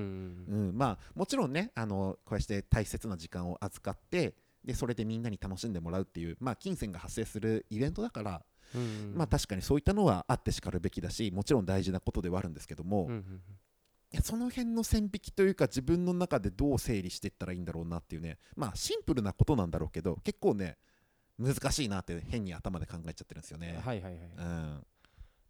[0.50, 4.34] うんうん、まあもちろんねあのこうして大切な時間を預かって
[4.70, 8.42] でそれでみんなに楽しんでもらうっていう、まあ、金銭が発生するイベントだから、
[8.76, 13.42] うんうんまあ確かにそういったのはあってしかるべきだしもちろん大事なことではあるんですけども、いうんうん。
[14.12, 20.78] やその辺の線引きというか自分の中でどう整理していったらいいんだろうなっていうねまあシンプルなことなんだろうけど結構ね
[21.40, 23.82] 難しいなって変に頭で考えちゃってるんですよね。
[23.84, 24.86] はいはいはいうん。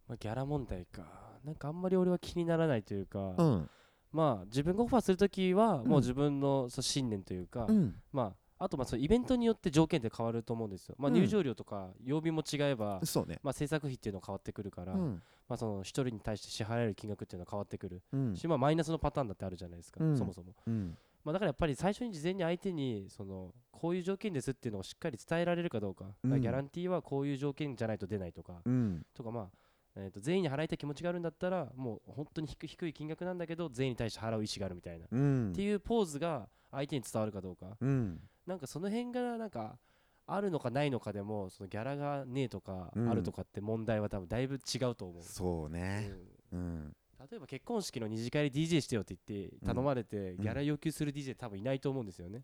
[0.08, 1.02] まあギャラ問題か。
[1.44, 3.70] なんかあんまり俺は気にならないというかうん。
[4.12, 5.88] まあ自分がオファーするときはうん。
[5.88, 7.96] もう自分のそう信念というかうん。
[8.12, 10.94] まああとまあそのイベントによって条件って変わると思うんですよ。
[10.98, 11.14] まあうん。
[11.14, 13.38] 入場料とか曜日も違えばそうね。
[13.42, 15.22] まあ制作費っていうの変わってくるからうん。
[15.48, 18.02] まあその一人に対して支払える金額っていうのは変わってくる。
[18.12, 18.36] うん。
[18.36, 20.16] しまあマイナスのパターンだってあるじゃないですかうん。
[20.18, 20.54] そもそも。
[20.66, 20.96] うん。
[21.24, 26.40] まあ、だからやっぱり最初に事前に相手にそのこういう条件ですっていうのをしっかり伝えられるかどうか,、うん。
[26.40, 29.06] ギャランティーはこういう条件じゃないと出ないとか、うん。
[29.14, 29.48] とかまあ、
[29.96, 35.50] えー、と全員に払いたい気持ちがあるんだったらもう本当に低い低い金額なんだけど全員に対して払う意思があるみたいな、うん。
[35.52, 37.76] っていうポーズが相手に伝わるかどうか。
[37.80, 38.20] うん
[38.50, 39.78] なんかその辺がなんか
[40.26, 43.08] あるのかないのかでもそのギャラがねえとかうん。
[43.08, 46.10] あるとかって問題は多分だいぶ違うと思う、そうね。
[46.52, 46.58] うん。
[46.58, 46.96] うん。
[47.30, 52.42] 例えば結婚式の二次会で DJ してよって言って頼まれてんギャラ要求する DJ 多分いないと思うんですよね、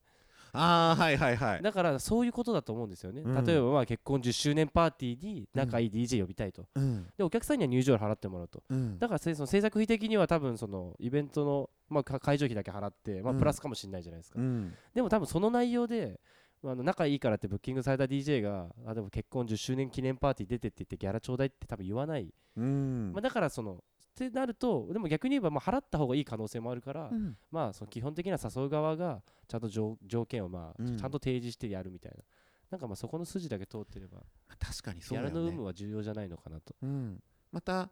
[0.57, 1.63] ああはいはいはい。
[1.63, 3.45] だからそういうことだと思うんですよね、うん。
[3.45, 7.07] 例えばまあ結婚10周年パーティーに仲いい DJ 呼びたいと、うん。
[7.17, 8.63] でお客さんには入場料払ってもらうと。
[8.69, 8.99] うん。
[8.99, 13.39] だからせその制作費的には多分そのイベントの、まあ、か会場費だけ払って、まあ、うん。
[13.39, 14.75] プラスかもしれないじゃないですか、うん。
[14.95, 16.21] でも多分その内容で
[16.65, 23.13] あの仲いいからってブッキングされた DJ があでも結婚10周年記念パーティー出てって言ってギャラちょうだいって多分言わない、うん。
[23.13, 23.85] まあ、だからその
[24.25, 32.25] ってなるとでも逆に言えばまあ払った方がいい可能性もあるから、うんまあその基本的な誘う側がちゃんと条条件をまあうんちゃんと提示してやるみたいな、
[32.71, 34.23] なんかまあそこの筋だけ通ってれば
[34.59, 35.65] 確かにギそうだよねャラの有無。
[35.65, 36.75] は重要じゃないのかなと。
[36.83, 37.91] うんまた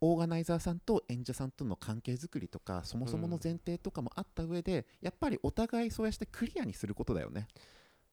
[0.00, 7.48] オーガナイザーさんと演者さんとの関係づくりとかそもそもの前提とかもあった上で、やっぱりお互いそうやってクリアにすることだよね。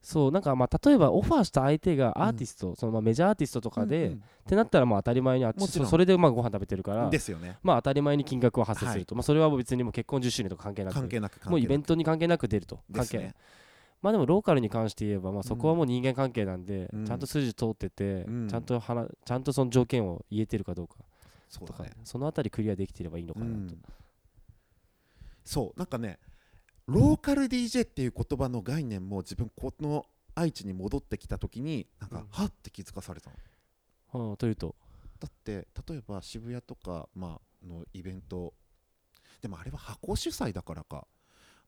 [0.02, 5.88] そうなんかまあ例えばオファーした相手がアーティスト、そのまあメジャーアーティストとかで、うんってなったらまあ当たり前にあっもちろん。
[5.88, 7.58] そそれでまあご飯食べてるかうんらですよね。
[7.64, 13.18] まあ当たり前に金額は発生すると、まあそれは別にもう結婚10周年とか関係なく関係なくもうイベントに関係なく出ると関係。
[13.18, 13.36] ね。
[14.04, 17.06] まあでもローカルに関して言えば、まあ、そこはもう人間関係なんで、うん。
[17.08, 18.48] ちゃんと筋通ってて、うん。
[18.48, 20.96] ちゃんと話ちゃんとその条件を言えてるかどうか
[21.66, 21.90] とかそね。
[22.04, 23.82] そのあたりクリアできてればいいのかなと、うん。
[25.44, 26.20] そうなんかね
[26.88, 32.28] ローカル DJ っていう言葉の概念も自分この愛知に戻ってきた時になんか、うん。
[32.30, 34.28] はって気づかされたの。
[34.28, 34.76] はあというと。
[35.20, 38.54] だって例えば渋谷とか、まあのイベント。
[39.42, 41.08] でもあれは箱主催だからか。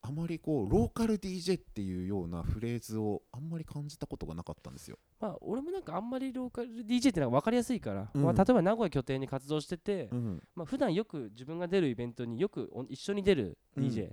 [0.03, 4.99] あまりこうローカル DJ っていうようなフレーズをあんまり感じたことがなかったんですよ。
[5.19, 8.21] まあ俺もなんかあんまりローカル DJ ってなんか分かりやすいから、うん。
[8.21, 10.43] まあ、例えば名古屋拠点に活動してて、うん。
[10.55, 14.11] まあ普段よく自分が出るイベントによくお一緒に出るうん DJ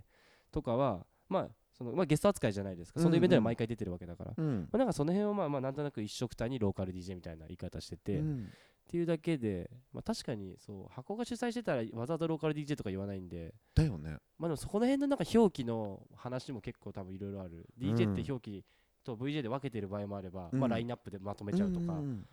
[0.54, 4.68] とかは、まあそのまあ、ゲスト扱いじゃないですか、うんそのイベントには毎回出てるわけだから、まうん。
[4.72, 8.48] あ、なんかその辺をまあまあなんとなく一緒くたにローカル DJ みたいな言い方してて、っうん。
[8.88, 14.18] ていうだけで、まあ、確かにそう箱が主催してたらわざわざローカル DJ とか言わないんで、だよね。
[14.38, 18.64] まあ、でもそこの辺のなんか表記の話も結構多分いろいろある、うん DJ って表記
[19.02, 20.60] と VJ で分けてる場合もあれば、うん。
[20.60, 22.26] まあ、ラインナップでまとめちゃうとか、ん。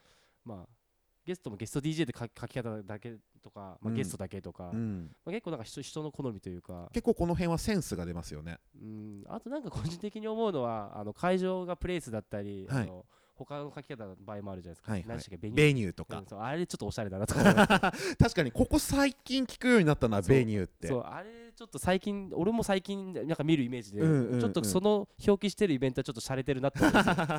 [0.45, 0.80] まあ
[1.25, 3.93] ゲストもゲスト DJ で書き書き方だけとか、まあ、うん。
[3.93, 5.11] ゲストだけとか、うん。
[5.25, 8.57] まあ、結構なんか人人の好みというか、結構この辺はセンスが出ますよね。
[8.81, 12.83] うん、あとなんか個人的に思うのはあの会場がプレイスだったり、はい。
[12.83, 15.07] あの他の書き方の場合もあるじゃないですか、はいはい。
[15.07, 15.47] 何でしたっけ？
[15.47, 16.19] ベニューベニューとか。
[16.19, 16.25] うん。
[16.27, 20.87] そうあれちょっとおしゃれだなと 確かにここ最近聞くようになったな、そうベニューって。
[20.87, 24.39] そうあれちょっと最近俺も最近なんか見るイメージで、うんうんうん。
[24.39, 26.79] ちょっとその表記してるイベントはちょっと洒落てるなって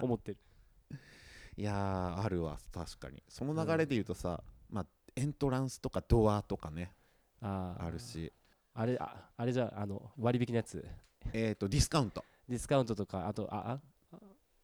[0.03, 0.39] 思ってる
[1.63, 3.23] いやー、あるわ、確かに。
[3.29, 6.93] その流れで言うとさ、まあ、エントランスとかドアとかね、
[7.41, 7.85] あー。
[7.87, 8.33] あるし、
[8.75, 10.85] あれああれじゃあの割引のやつ。
[11.33, 12.25] えっと、ディスカウント。
[12.49, 13.79] ディスカウントとかあとあ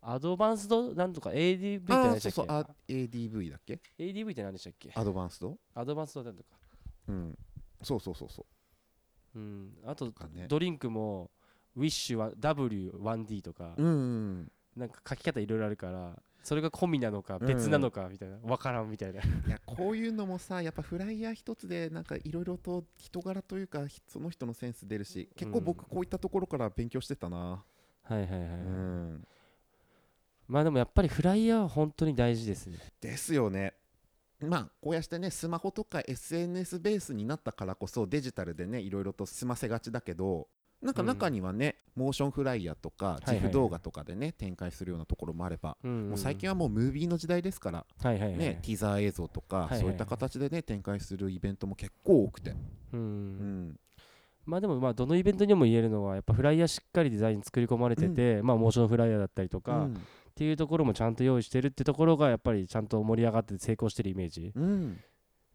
[0.03, 2.33] あアドバンスドなんとか ADV ってあ何でしたっけ？
[2.33, 4.91] ーそうそう、あ ADV だっけ？ADV って何でしたっけ？
[4.97, 5.57] アドバンスド？
[5.77, 6.49] アドバンスドなんとか。
[7.07, 7.39] うん。
[7.81, 8.45] そうそうそうそ
[9.37, 9.39] う。
[9.39, 9.73] ん。
[9.87, 10.47] あとね。
[10.49, 11.31] ドリンクも
[11.77, 14.53] Wish W1D とか、うんうん。
[14.77, 17.47] なんか書き方いろいろあるからそれが込みなのかうん。
[17.47, 19.21] 別なのかみたいな、わからんみたいな。
[19.21, 27.65] いやこういうのもさやっぱフライヤー一つでなんかいろいろと人柄というかひその人のセンス出るし結構僕うんこういったところから勉強してたな、は
[28.11, 29.27] いはいはい、うん、
[30.47, 32.79] まあでもやっぱりフライヤーは本当に大事ですね。
[33.03, 33.75] ですよね。
[34.41, 40.49] まあこうやってねスマホとか SNS ベースになったからこそデジタルでねいろいろと済ませがちだけど
[40.83, 41.09] なんかうん。
[41.09, 52.55] 中にはね、モーションフライヤーとか自負動画とかでね、展開するようなところもあれば、うんもう最近はもうムービーの時代ですから、はいはいはい、ねティザー映像とか、はいはいそういった形でね展開するイベントも結構多くて、
[52.93, 53.01] うん。
[53.01, 53.81] うん。
[54.47, 60.01] まあでもまあどのイベントにも言えるのはやっぱフライヤーしっかりデザイン作り込まれてて、まあモーションフライヤーだったりとか、っうん。
[60.35, 64.53] ていうところもちゃんと用意してるってところがやっぱりちゃんと盛り上がって成功してるイメージ。
[64.55, 65.01] うん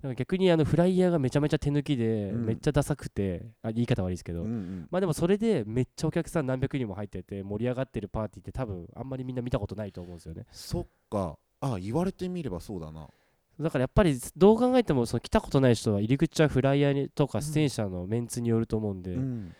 [0.03, 2.45] だから逆にあのフライヤーがめちゃめちゃ手抜きで、うん。
[2.45, 10.45] めっちゃダサくてあ言い方悪いですけど、まあでもそれでめっちゃお客さん何百人も入ってて盛り上がってるパーティーって多分あんまりみんな見たことないと思うんですよね。
[10.51, 11.37] そっか。
[11.61, 13.07] あ言われてみればそうだな。
[13.59, 19.53] だからやっぱりどう考えてもその来たことない人は入り口はフライヤーにとか出演者のメンツによると思うんで、うん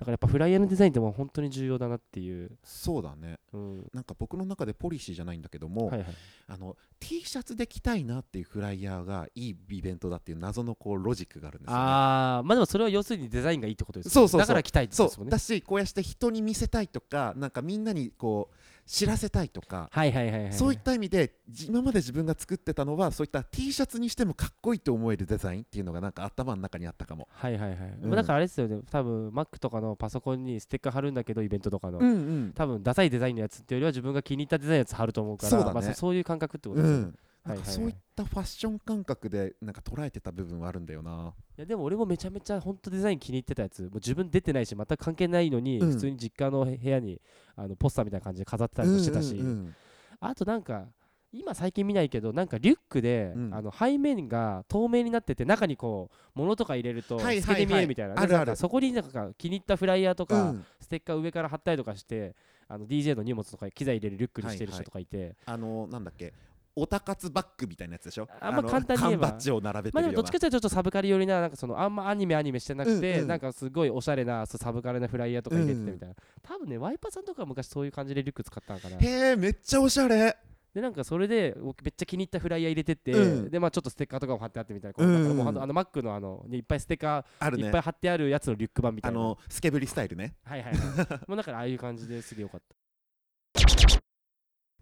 [0.00, 3.38] だからやっぱフライヤーのデザインって本当に重要だなっていう、そうだね。
[3.52, 6.06] うん、なんか僕の中でポリシーじゃないんだけども、はいはい。
[6.48, 14.40] あの T シャツで着たいなっていうフライヤーがいいイベントだっていう謎のこうロジックがあるんですよ、ね、ああまあでもそれは要するにデザインがいいってことですよそうそうそう。
[14.40, 15.32] だから来たいってそことですもんねう。
[15.32, 18.54] だしこうやって人に見せたいとかなんかみんなにこう
[18.90, 20.52] 知らせたいとか、はいはいはいはい。
[20.52, 27.28] そういった意味でじ今まで自分が作ってたのはそういった T シャツにしてもかっこいいと思えるデザインっていうのがなんか頭の中にあったかも。
[27.30, 28.10] はいはいはい、うん。
[28.10, 28.80] だからあれですよね。
[28.90, 32.06] 多分 Mac とかのパソコンにステッカー貼るんだけどイベントとかの、うん。
[32.06, 41.32] うん多分ダサいデザインのやつっていうよりは自分が気に入ったデザインのやつ貼ると思うからそうまあ、そそういう感覚ってことうんですよね、はいはいはいなんかそういったファッション感覚でなんか捉えてた部分はあるんだよな。
[41.56, 43.82] いやでも俺もめちゃめちゃ本当デザイン気に入ってたやつ。
[43.82, 45.92] もう自分出てないし全く関係ないのに、うん。
[45.92, 47.20] 普通に実家の部屋に
[47.56, 49.74] あのポスターみたいな感じで飾ってたりもしてたし、うんうん
[50.22, 50.84] あとなんか
[51.32, 53.54] 今最近見ないけどなんかリュックで、うん。
[53.54, 57.54] あの背面が透明になってて中にこう物とか入れると透はいはいはい。
[57.62, 58.32] けて見えるみたいな,、あるある。
[58.32, 60.66] なんかそこになんか気に入ったフライヤーとか、うん。
[60.78, 62.34] ステッカー上から貼ったりとかして
[62.68, 65.06] あの DJ の荷物とか機材入れるリュックにしてるはいはい人とかい。
[65.06, 66.34] て、あのなんだっけ
[66.76, 68.28] オタ活バッグみたいなやつでしょ？
[68.40, 69.28] あんまの簡単に言えば。
[69.28, 80.36] 缶バッジを並べてまあでもどっちかというとちょっとサブカル寄りななんかそのあんまアニメアニメしてなくて、うんうんなんかすごいおしゃれなサブカルなフライヤーとか入れてみたいな、多分ねワイパーさんとかは昔そういう感じでリュック使ったのかなへえめっちゃおしゃれ。
[80.72, 83.50] でなんかそれで僕めっちゃ気に入ったフライヤー入れてて、うん。
[83.50, 85.14] でまあちょっとステッカーとかも貼ってあってみたいな、こううん。
[85.14, 87.64] うんだからもうほんとあのあの、ね、いっぱいステッカあるね。
[87.64, 89.18] ーいっぱい貼ってあるやつのリュック版みたいな。
[89.18, 90.36] あのスケブリスタイルね。
[90.44, 90.80] はいはいはい。
[91.26, 92.76] もうだからああいう感じですげえよかった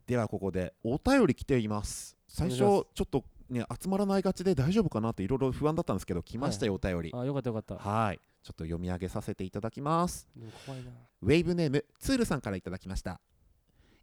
[0.09, 2.16] ではここでお便り来ています。
[2.27, 7.12] 最初ちょっとね集まらないがちで大丈夫かなっていろいろ不安だったんですけど来ましたよ、お便り。
[7.14, 7.77] あよかったよかった。
[7.77, 8.21] はい。
[8.42, 10.27] ちょっと読み上げさせていただきます。
[10.35, 10.90] でも怖いな。
[11.21, 13.21] ウェイブネームツールさんからいただきました。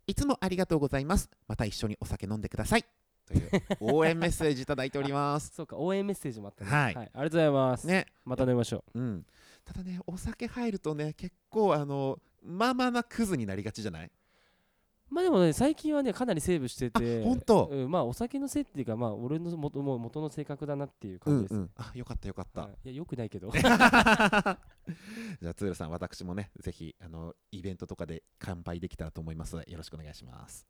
[0.05, 1.27] いつもありがとうございます。
[1.47, 2.85] また一緒にお酒飲んでください。
[3.25, 5.51] という応援メッセージいただいております。
[5.57, 5.75] そうか。
[5.77, 6.69] 応援メッセージもあったね。
[6.69, 6.95] はい。
[6.95, 7.87] ありがとうございます。
[7.87, 8.05] ね。
[8.25, 8.99] また飲みましょう。
[8.99, 9.25] ん。
[9.63, 14.05] ただねお酒入るとね結構あのまあまあなクズになりがちじゃない？
[14.05, 14.11] う
[15.09, 21.69] まあでもね最近はねかなりセーブしててあほんとうん、まあお酒のせいっていうかまあ俺の元もう元の性格だなっていうう感じです、んうん。
[21.77, 22.71] あよかったよかった、はい。
[22.85, 23.51] いやよくないけど。
[23.55, 23.69] じゃ
[25.49, 30.65] あツールさん私もねぜひあのイベントとかで乾杯できたらと思いますのでよろしくお願いします。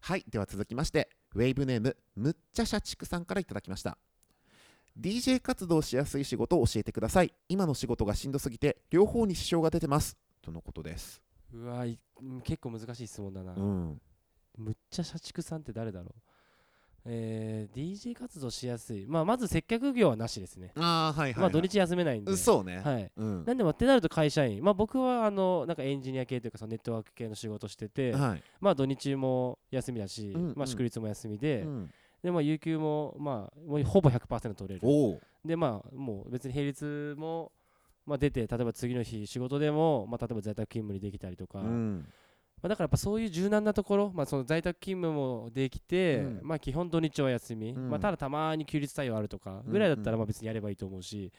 [0.00, 3.96] はいでは続きましてウェイブネームむっちゃ社畜さんからいただきました。
[4.98, 7.32] DJ 活動しやすい仕事を教えてください。
[7.48, 10.16] 今の仕事がしんどすぎて両方に支障が出てます。
[10.40, 11.20] とのことです。
[11.52, 11.86] うわ
[12.42, 14.00] 結構難しい質問だな、うん。
[14.58, 16.12] むっちゃ社畜さんって誰だろう。
[17.06, 19.04] えー、DJ 活動しやすい。
[19.06, 22.34] まあまず接客業はなしですね、ああはいはい、はい、まあ土日休めないんで。
[22.36, 23.10] そうね、はい。
[23.14, 23.44] うん。
[23.44, 24.64] なんでもってなると会社員。
[24.64, 28.42] まあ僕はあのなんかエンジニア系というかそのネットワーク系の仕事してて、はい。
[28.60, 30.54] まあ土日も休みだし、うんうん。
[30.56, 31.90] まあ祝日も休みで、うん。
[32.22, 35.20] でまあ有給もまあもうほぼ100%取れる。
[35.44, 37.52] でまあもう別に平日も
[38.06, 42.06] まあ出て例えば次の日仕事でもまあ例えば在宅勤務にできたりとか、うん。
[42.62, 46.40] まあ、だからやっぱそういう柔軟なところ、まあ、その在宅勤務もできて、うん。
[46.42, 47.90] まあ基本土日は休み、うん。
[47.90, 51.32] まあ、ただたまに休日対応あるとかぐらいだったらまあ別にやればいいと思うし、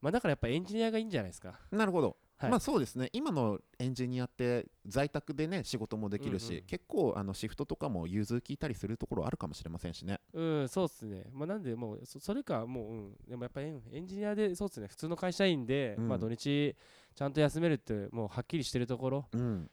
[0.00, 1.58] まあ、だからやっぱエンジニアがいいんじゃないですか。
[1.70, 2.50] なるほどはい。
[2.50, 3.08] まあそうですね。
[3.12, 6.62] 今のエンジニアって在宅でね仕事もできるし、うんうん。
[6.64, 10.20] 結構あのシフトとかも融通聞いたりするところあるかもしれませんしね。
[10.32, 11.24] うん、そうっすね。
[11.32, 16.08] まあ、なんで、もうそ、それか、もう、うん、でもやっぱりエンジニアで、そうっすね、普通の会社員で、うん。
[16.08, 16.76] まあ、土日、
[17.14, 19.70] ちゃんと休めるって、もうはっきりしてるところうん。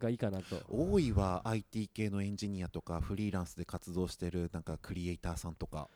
[0.00, 0.62] がいいかなと。
[0.68, 5.88] 多いは IT 系のエンジニアとかフリーランスで活動してるなんかクリエイターさんとか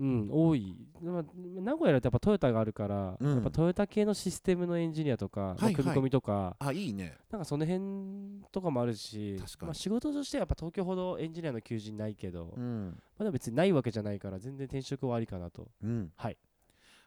[0.00, 0.76] うん、多い。
[1.02, 3.34] まあ、名古屋だとやっぱトヨタがあるから、うん。
[3.34, 5.64] やっぱトヨタ系のシステムのエンジニアとか、まあはい。
[5.64, 7.16] はい組み込みとか、あいいね。
[7.30, 9.66] なんかその辺とかもあるし確かに。
[9.68, 13.02] まあ、仕事としてはやっぱ東京ほどエンジニアの求人ないけど、まうん。
[13.18, 15.68] あ、でも別にないわけじゃないから全然転職はありかなと。
[15.82, 16.12] うん。
[16.16, 16.36] はい。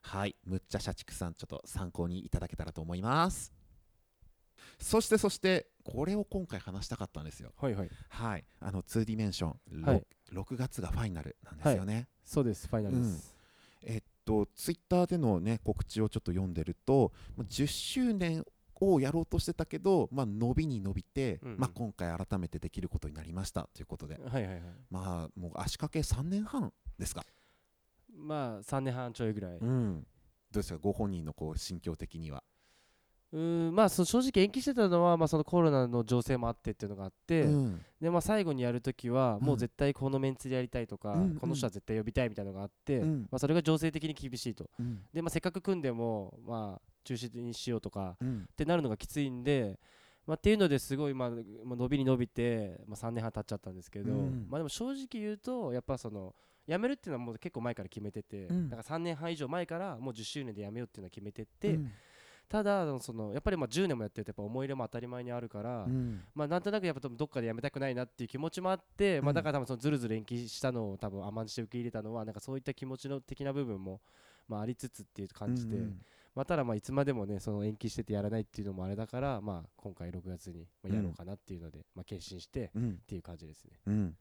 [0.01, 0.35] はい。
[0.45, 3.53] むっちゃ社畜さんちょっと参考にいただけたらと思います。
[4.79, 7.53] そしてそしてこれを今回話したかったんですよ。
[7.57, 7.89] はいはい。
[8.09, 8.45] はい。
[8.59, 9.95] あの2ディメンション、はい。
[9.95, 13.35] ろ6月がファイナルなんですよね、そうですファイナルです、
[13.83, 18.43] えっと、ツイッターでの、ね、告知をちょっと読んでると、まあ10周年
[18.81, 21.59] をやろうとしてたけど、まあ、伸びに伸びて、うんうん。
[21.59, 23.69] まあ、今回改めてできることになりました。
[23.73, 24.61] ということで、はいはいはい。
[24.89, 27.25] まあ、もう足掛け3年半ですか、
[28.17, 30.05] まあ3年半ちょいぐらい、うん、
[30.51, 32.43] どうですか、ご本人のこう心境的には。
[33.31, 37.81] うーんまあその正直延期してたのは、まあ、そのコロナの情勢もあってっていうのがあって、うん。
[37.99, 41.35] でまあ、最後にやるときはもう絶対このメンツでやりたいとか、うんうん。
[41.35, 43.21] この人は絶対呼びたいみたいなのがあって、うん。
[43.31, 44.69] まあ、それが情勢的に厳しいと。
[44.79, 45.01] うん。
[45.13, 48.47] で、まあ、せっかく組んでも、まあ、中止にしようとかうん。
[48.51, 49.79] ってなるのがきついんで、
[50.27, 54.47] まあ、っていうのですごい、まあ、まあ伸びに伸びて、まあ、3年半経っちゃったんですけど、うん。
[54.49, 56.35] まあ、でも正直言うとやっぱその
[56.67, 58.69] 辞めるっていうのはもう結構前から決めてて、うん。
[58.69, 61.91] だから3年半以上前からもう10周年で辞めようっていうのは決めてて、うん
[62.47, 66.23] ただそのやっぱりまあ10年もやってるとやっぱ思い入れも当たり前にあるから、うん。
[66.33, 74.01] まあ、なんとなくやっぱどっかで辞めたくないなっていう気持ちもあって、まあ、うんだから多分そのずるずる延期したのを多分甘んじて受け入れたのはなんかそういった気持ちの的な部分も、
[74.47, 76.01] まあ、ありつつっていう感じで、うん。
[76.35, 82.97] まあ、ただまあいつまでもねその延期しててやらないっていうのもあれだから、まあ、今回6月にまあやろうかなっていうので、まあ、決心してっうん。
[83.07, 83.71] ていう感じですね。
[83.87, 84.15] うん。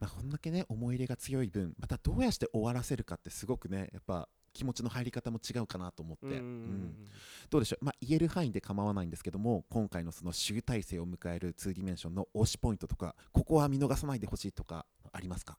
[0.00, 6.94] まあ、こんだけね思い入れが強い分またどうやって終わらせるかってすごくねやっぱ気持ちの入り方も違うかなと思って、うんうんうんうん。
[7.50, 15.58] どうでしょう、まあ、言える範囲で構わないんですけども今回のその集大成を迎える2ディメンションの推しポイントとかここは見逃さないでほしいとかありますか？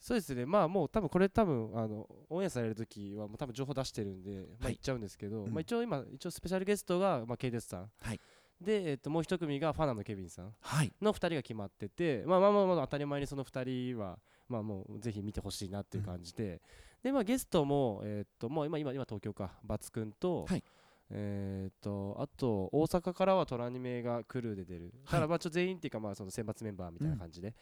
[0.00, 4.74] そうですね、まあもう多分これ多分あのオンエアされる時はもう多分情報出してるんで、まあはい。
[4.74, 5.52] 言っちゃうんですけど、うん。
[5.52, 8.20] まあ一応今一応スペシャルゲストがまあケイデスさん、はい。
[8.60, 10.92] でえっともう一組がファナのケビンさんはい。
[11.02, 16.62] の2人が決まってて、まあまあまあまあ当たり前にその2人はまあもうぜひ見てほしいなっていう感じで、
[17.02, 19.52] でまあゲストもえっともう今今今東京か。
[19.62, 20.64] バツくんと、はい。
[21.10, 24.92] えっとあと大阪からはトラニメがクルーで出る、はい。
[25.12, 27.54] ただまあちょ全員っていうかまあその選抜メンバーみたいな感じで、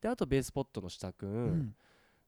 [0.00, 1.74] であとベースポットの下くん、うん。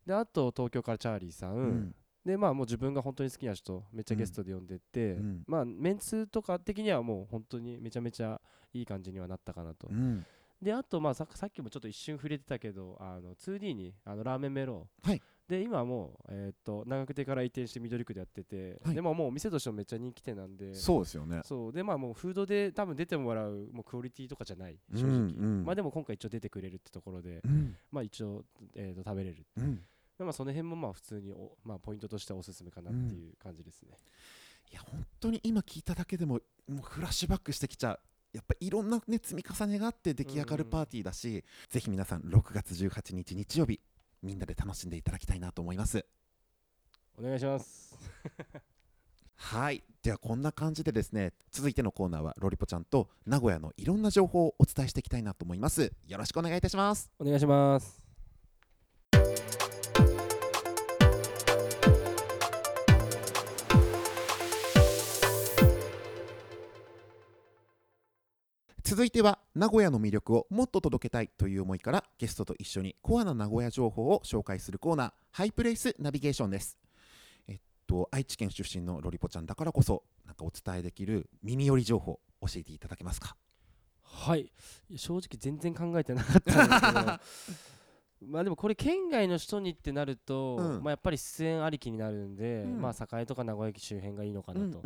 [0.07, 1.95] であと東京からチャーリーさん、うん。
[2.25, 5.45] でまあもう自分が本当に好きな人めっちゃゲストで呼んでって、うん。
[5.47, 8.41] まあメンツとか的にはもう本当にめちゃめちゃ
[8.73, 10.25] いい感じにはなったかなと、うん
[10.63, 15.23] であとまあささっきもちょっと一瞬触れてたけどあの 2D にあのラーメンメロはい。
[15.49, 18.95] で今はもう、えーっと長久手から移転して緑区でやってて、はい。
[18.95, 20.75] でももうお店としてもめっちゃ人気店なんで。
[20.75, 21.43] そうですよね。
[21.45, 21.73] そう。
[21.73, 24.79] でまあもうフードで多分出てもらうもうクオリティとかじゃない。
[24.95, 25.65] 正直、うんうん。
[25.67, 27.77] まあでも今回一応出てくれるってところで、うん。
[27.93, 28.43] まあ一応、
[28.75, 29.77] えー、と食べれるうん。
[30.17, 33.99] でまあその辺もまあ普通にお、まあ、ポイントとしてはおすすめかなっていう感じですね。
[34.71, 38.01] いや本当に今聞いただけでももうフラッシュバックしてきちゃう
[38.35, 43.81] やっぱいろんなね積み重ねがあって出来上がるうんパーティーだし、ぜひ皆さん6月18日日曜日
[44.23, 46.05] みんなで楽しんでいただきたいなと思います。
[47.17, 47.97] お願いします。
[49.37, 49.85] はい。
[50.03, 55.93] ではこんな感じでですね続いてのコーナーはロリポちゃんと名古屋のいろんな情報をお伝えしていきたいなと思います。
[56.07, 57.11] よろしくお願いいたします。
[57.21, 58.04] お願いします
[68.95, 76.79] 続いては名古屋の魅力をもっと届けたいという思いからゲストと一緒にコアな名古屋情報を紹介するコーナーハイプレイスナビゲーションです。
[77.49, 83.35] えっと愛知県出身のロリポちゃんだからこそなんかお伝えできる耳寄り情報教えていただけますか？
[84.05, 84.53] はい。
[84.95, 87.19] 正直全然考えてなかったんですけど。
[88.31, 90.85] まあでもこれ県外の人にってなると、うん。
[90.85, 92.81] まあやっぱり出演ありきになるんで、うん。
[92.81, 94.81] まあ栄とか名古屋駅周辺がいいのかなと、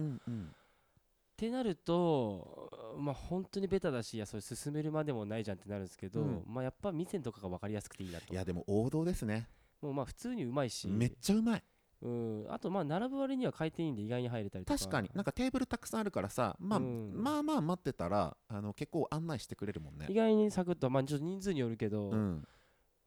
[1.39, 2.69] ってなると
[2.99, 6.43] まあ本当にベタだしいやそれ進めるまでもないじゃんってなるんですけど、うん。
[6.49, 8.35] まあやっぱ店とかが分かりやすくていいなと。
[8.35, 9.49] いやでも王道ですね。
[9.81, 10.89] もうまあ普通にうまいし。
[10.89, 11.63] めっちゃうまい。
[12.03, 14.77] うん、あとまあ並ぶ割には回転いいんで意外に入れたりとか。
[14.77, 15.11] 確かに。
[15.15, 17.13] なんかテーブルたくさんあるからさ、まあうん。
[17.15, 20.07] まあまあ待ってたらあの結構案内してくれるもんね。
[20.09, 22.49] 意外にサクッとまあちょっと人数によるけど、っうん。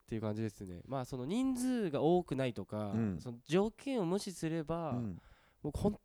[0.08, 0.82] ていう感じですね。
[0.88, 3.20] まあその人数が多くないとか、うん。
[3.20, 5.22] その条件を無視すれば、うん。
[5.64, 6.00] もう本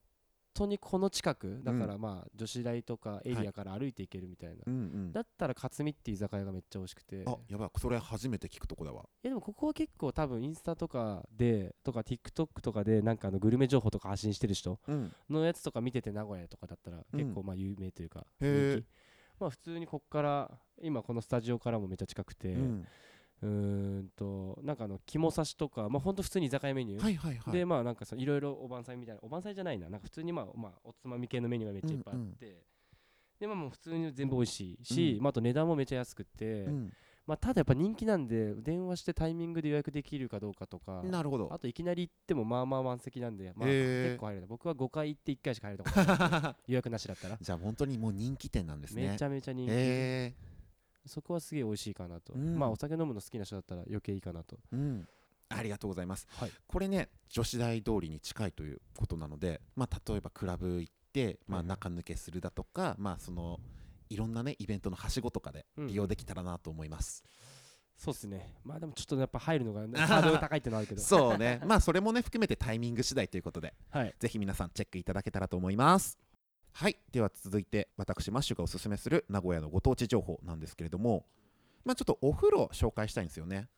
[0.56, 5.12] 当にこの近くだからまあ女子大とかエリアから歩いていけるみたいな、うんうん。
[5.12, 7.24] だったら克実っていう居酒屋がめっちゃ美味しくて。
[7.26, 7.70] あやばい。
[7.78, 9.02] それ初めて聞くとこだわ。
[9.22, 15.12] いやでもここは結構多分インスタとかでとか TikTok とかでなんかあのグルメ情報とか発信してる人うん。
[15.28, 18.74] のやつとか見てて名古屋とかだったら結構まあ有名というかへー。
[18.76, 18.86] 人気
[19.38, 20.50] まあ普通にこっから
[20.80, 22.86] 今このスタジオからもめっちゃ近くてうん
[23.46, 27.02] うーんとなんかあの肝刺しとかまあほんと普通に居酒屋メニュー。
[27.02, 27.52] はいはいはい。
[27.52, 29.88] でまあなんかいろいろおばんざいみたいなおばんざいじゃないな。
[29.88, 32.62] なんか普通にまあまあおつまみ系のメニューがめっちゃいっぱいあって。
[33.38, 35.22] でまあもう普通に全部美味しいしうん。
[35.22, 36.64] まああと値段もめっちゃ安くて。
[36.64, 36.92] うん。
[37.26, 41.48] まあただやっぱ人気なんで電話してタイミングで予約できるかどうかとかなるほど。
[41.52, 46.54] あといきなり行ってもまあまあ満席なんで、まあ、結構入れない僕は5回行って1回しか入れたことない。
[46.70, 47.36] 予約なしだったら。
[47.40, 49.08] じゃあ本当にもう人気店なんですね。
[49.08, 50.34] めちゃめちゃ人気、へ
[51.06, 52.58] そこはすげえ美味しいかなと、うん。
[52.58, 54.56] まあお酒飲むの好きな人だったら余計いいかなと。
[54.72, 55.08] えうん。
[55.48, 56.26] ありがとうございます。
[56.30, 56.50] はい。
[56.66, 63.60] これね女子大通りに近いということなのでまあ例えばクラブ行ってまあ中抜けするだとかまあその
[64.08, 65.86] いろんなねイベントのはしごとかでうん。
[65.86, 67.22] 利用できたらなと思います。
[67.96, 68.58] そうっすね。
[68.62, 71.00] まあでもちょっとやっぱ入るのがねハードル高いってのはあるけど。
[71.00, 71.60] そうね。
[71.64, 74.14] まあそれもね含めてタイミング次第ということではい。
[74.18, 76.18] ぜひ皆さんチェックいただけたらと思います
[76.78, 76.98] はい。
[77.10, 81.24] では続いて私マッシュがおすすめする名古屋のご当地情報なんですけれども
[81.86, 83.68] まあちょっとお風呂紹介したいんですよね。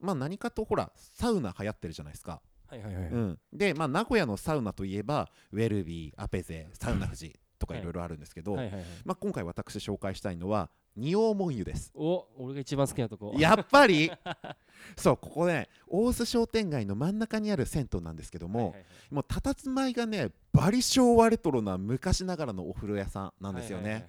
[0.00, 8.84] まあ何かとほらサウナ流行ってるじゃないですか、はいはいはい、うん、でまあ名古屋のサウナといえばウェルビーアペゼサウナ富士とかいろいろあるんですけど、はいはいはい。
[9.04, 10.68] まあ、今回私紹介したいのは
[10.98, 11.92] 仁王門湯です。
[11.94, 13.34] お俺が一番好きなとこ。
[13.38, 14.10] やっぱり？
[14.96, 19.14] そうここね大須商店街の真ん中にある銭湯なんですけども、はいはいはい。
[19.14, 24.06] もう佇まいがねバリ昭和レトロな昔ながらのお風呂屋さんなんですよね。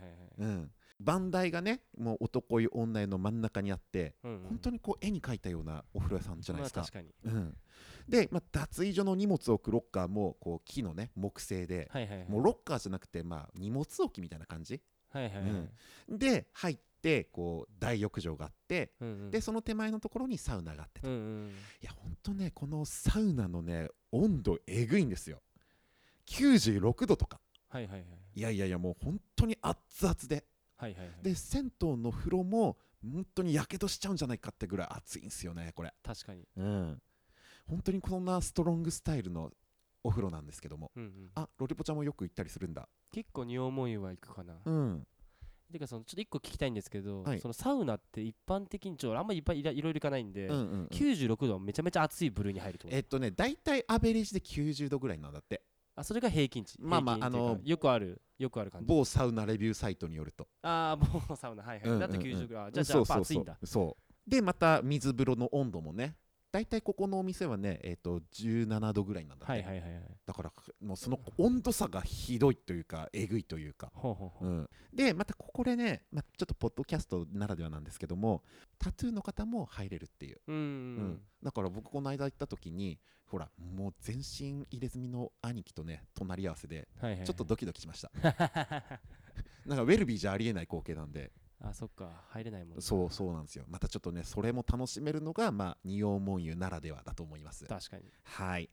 [1.00, 4.40] 番台がねもう男湯女湯の真ん中にあって、うんうん。
[4.50, 6.86] 本当にこう絵に描いたようなお風呂屋さんじゃないですか。
[7.24, 7.58] まあ、うん、
[8.08, 12.30] で、まあ、脱衣所の荷物を置くロッカーもこう木のね木製で、はいはいはい。
[12.30, 14.82] もうロッカーじゃなくて、まあ、荷物置きみたいな感じ
[15.12, 15.43] はいはいはい、
[16.10, 16.18] うん。
[16.18, 19.32] で入ってこう大浴場があって、うんうん。
[19.32, 21.47] でその手前のところにサウナがあってと、うんうん。
[21.49, 25.41] いやほんとねこのサウナのね温度えぐいんですよ。
[26.28, 27.39] 96度とか。
[27.70, 28.05] はいはいはい。
[28.36, 30.45] いやいやいやもう本当に熱々で。
[30.78, 31.24] はいはいはい。
[31.24, 35.93] で銭湯の風呂も本当にやけどしちゃうんじゃないかってぐらい熱いんですよねこれ。
[36.03, 36.47] 確かに。
[36.57, 37.01] うん。
[37.68, 39.51] 本当にこんなストロングスタイルの
[40.04, 40.91] お風呂なんですけども。
[40.95, 41.32] うんうん。
[41.36, 42.88] あロリポちゃんもよく行ったりするんだ。
[43.12, 45.08] 結構仁王門湯は行くかな、うん。
[45.72, 47.39] てかそのちょっと一個聞きたいんですけど、はい。
[47.39, 50.88] そのサウナって一般的にちょあんまりいっぱいいろいろ行かないんで、うんうんうん。
[50.91, 55.62] 96度はめちゃめちゃ暑い部類に入るとえっとね大体アベレージで90度ぐらいなんだって。
[55.95, 56.78] あそれが平均値。
[56.80, 58.88] まあまああのよくあるよくある感じ。
[58.88, 60.47] 某サウナレビューサイトによると。
[60.62, 62.00] ああもうサウナはいはい、うんうんうん。
[62.00, 62.64] だって90ぐらい。
[62.68, 63.58] あじゃあじゃあ暑いんだ。
[63.64, 64.30] そう。
[64.30, 66.16] でまた水風呂の温度もね
[66.52, 70.02] 大体ここのお店はねえっ、と17度ぐらいなんだって、はいはいはいはい。
[70.26, 78.43] だからもうその温度差がひどいというかえぐいというか、ほうほうほう、うん、でまたここでね、まあ、ちょっとポッドキャストならではなんですけども
[78.80, 80.62] タトゥーの方も入れるっていう、うんうん。
[80.62, 81.22] うん。
[81.43, 87.28] だから僕この間行った時にほらもう全身入れ墨の兄貴とね隣り合わせではいはいはい。
[87.28, 88.12] ちょっとドキドキしました。
[89.66, 91.32] なんかウェルビーじゃありえない光景なんで
[91.62, 92.82] あそっか入れないもんな。
[92.82, 93.66] そうそうなんですよ。
[93.68, 97.66] またちょっとねそれも楽しめるのがまあ仁王門湯ならではだと思います。
[97.66, 98.03] 確かに。
[98.24, 98.70] はい。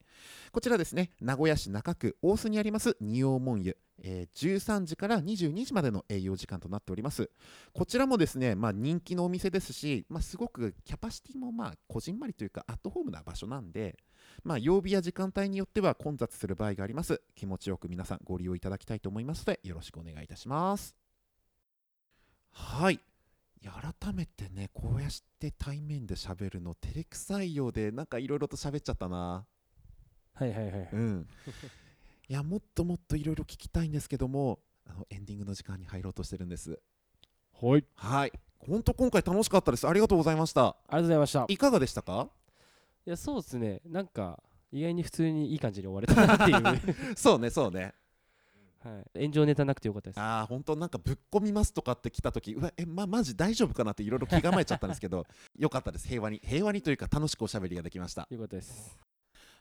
[0.53, 1.11] こちらですね。
[1.21, 7.31] 名古屋市中区大須にあります仁王門湯、えー13時から22時までの営業時間となっております。
[7.73, 13.97] こちらもですね、まあ、人気のお店ですし、まあ、すごくキャパシティもまあこじんまりというかアットホームな場所なんで
[14.45, 17.21] まあ、曜日や時間帯によっては混雑する場合があります。
[17.35, 21.06] 気持ちよく皆さんご利用いただきたいと思いますのでよろしくお願いいたします
[22.59, 22.95] はい。
[22.95, 22.99] い
[23.67, 29.45] や改めてねこうやって対面で喋るの照れくさいようでなんかいろいろと喋っちゃったな。
[30.35, 31.27] はいはいはいうん。
[32.29, 36.81] いやもっともっといろいろ聞きたいんですけどもあのエンディングの時間に入ろうとしてるんです。
[37.61, 37.85] はい。
[37.95, 38.33] はい。
[38.59, 39.87] 本当今回楽しかったです。
[39.87, 40.67] ありがとうございました。
[40.67, 41.45] ありがとうございました。
[41.49, 42.29] いかがでしたか？
[43.07, 43.81] いやそうですね。
[43.85, 44.43] なんか
[44.73, 47.95] 意外に普通にいい感じに終われたなっていう、は そうねそうね
[49.15, 50.21] い、炎上ネタなくてよかったです。
[50.21, 55.25] ああ本当なんかぶっ込みますとかって来た時うわえまマジ大丈夫かなっていろいろ気構えちゃったんですけど
[55.59, 56.09] よかったです。
[56.09, 58.27] 平和に平和にというか楽しくおしゃべりができました。
[58.31, 58.99] よかったです。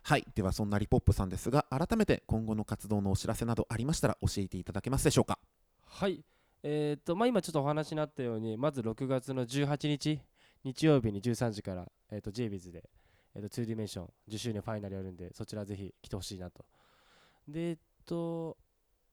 [0.04, 0.26] はい。
[0.36, 5.40] ではそんなリポップさんですが改めて今後の活動のお知らせなどありましたら教えていただけますでしょうか？
[5.86, 6.24] はい。
[6.64, 10.20] えーっとまあ今ちょっとお話になったようにまず6月の18日
[10.64, 12.90] 日曜日に13時から、えー、と JB'S で、
[13.36, 16.66] えー、と 2D メンション10周年ファイナルやるんでそちらぜひ来てほしいなと。
[17.48, 18.58] でえっと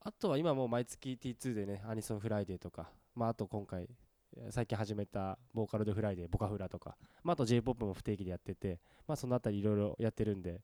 [0.04, 3.88] あとは今もう毎月 T2 でねアニソンフライデーとかまああと今回
[4.36, 10.60] えー最近始めたボーカロイドフライデーボカフラとか、まあ、あと J-POP も不定期でやっててまあそのあたりいろいろやってるんで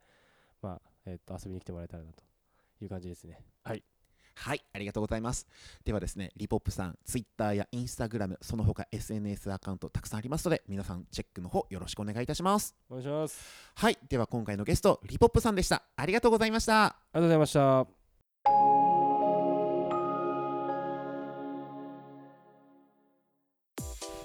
[0.63, 2.23] まあえー、と遊びに来てもらえたらなと
[2.83, 3.83] いう感じですねはい
[4.41, 5.49] はい、ありがとうございます。
[5.85, 12.77] ではですね、リポップさん、Twitter や Instagram、その他 SNS アカウントたくさんありますので、皆さんチェックの方よろしくお願いいたします。
[12.89, 13.41] お願いします
[13.75, 15.83] はい、では今回のゲスト、リポップさんでした。
[15.97, 16.85] ありがとうございました。
[16.85, 17.98] ありがとうございました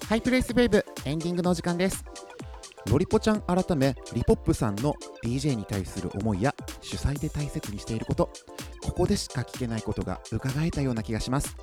[0.08, 2.04] ハイプレイスウェーブエンディングのお時間です。
[2.90, 4.94] ロリポちゃん改めリポップさんの
[5.24, 8.28] DJ に対する思いや主催で大切にしていること。
[8.82, 11.56] ここでしか聞けないことが伺えたような気がします。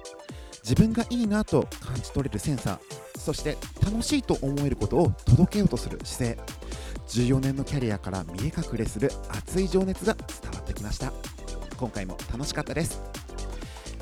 [0.64, 6.44] 自分がいいなと感じ取れるセンサーそして楽しいと思えることを届けようとする姿勢。
[7.10, 11.14] 14年のキャリアから見え隠れする熱い情熱が伝わってきました。
[11.78, 13.04] 今回も楽しかったです。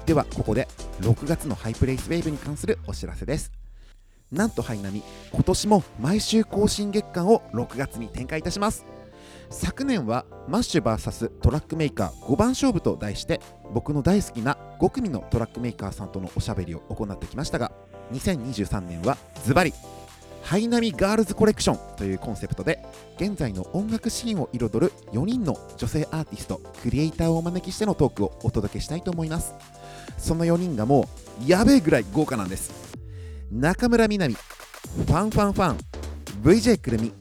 [0.05, 0.65] ではここで
[1.01, 3.58] 6月のハイプレイスウェーブに関するお知らせです。
[4.31, 5.03] なんとハイナミ。
[5.31, 8.85] 今年も毎週更新月間を6月に展開いたします。
[9.49, 13.41] 昨年はマッシュ VS トラックメーカー5番勝負と題して
[13.73, 17.71] 僕の大好きな5組のトラックメーカーさんとのおしゃべりを行ってきましたが
[18.11, 19.73] 2023年はズバリ
[20.43, 22.79] ハイナミガールズコレクションというコンセプトで
[23.17, 29.55] 現在の音楽シーンを彩る4人の女性アーティストクリエイターをお招きしてのトークをお届けしたいと思います。
[30.17, 31.07] その4人がも
[31.45, 32.98] うやべえぐらい豪華なんです。
[33.51, 35.77] 中村みなみファンファンファン
[36.43, 37.11] VJ くるみ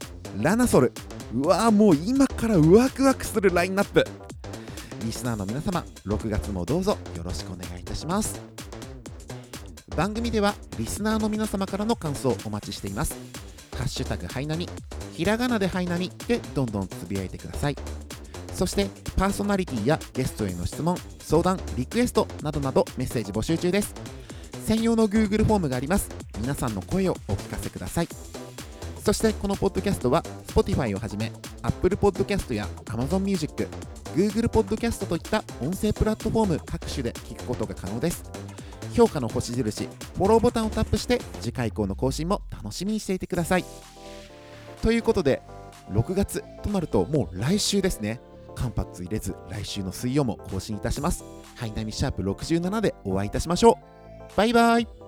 [0.43, 0.93] ラナソル。
[1.35, 4.05] うわーもう今からワクワクするラインナップ。
[5.05, 8.41] リスナーの皆様6月もどうぞよろしくお願いいたします。
[9.97, 13.17] 番組ではリスナーの皆様からの感想をお待ちしています。
[13.77, 14.69] ハッシュタグハイナミ
[15.15, 17.77] ひらがなでハイナミでどんどんつぶやいてください。
[18.53, 23.95] そしてパーソナリティやゲストへの質問相談リクエストなどなどメッセージ募集中です。
[24.69, 26.11] 専用の Google フォームがあります。
[26.43, 28.09] 皆さんの声をお聞かせください。
[29.03, 33.67] そしてこのポッドキャストは Spotify をはじめ Apple Podcast や Amazon Music、
[34.15, 38.31] Google Podcast といった音声プラットフォーム各種で聞くことが可能です。
[38.93, 43.65] 評価の星印フォローボタンをタップして次回以降の更新も楽しみにしていてください。
[44.83, 45.41] ということで
[45.93, 48.21] 6月となるともう来週ですね。
[48.55, 51.25] 間髪入れず来週の水曜も更新いたします。
[51.57, 53.98] ハイナミシャープ67でお会いいたしましょう。
[54.37, 55.08] バイバイ。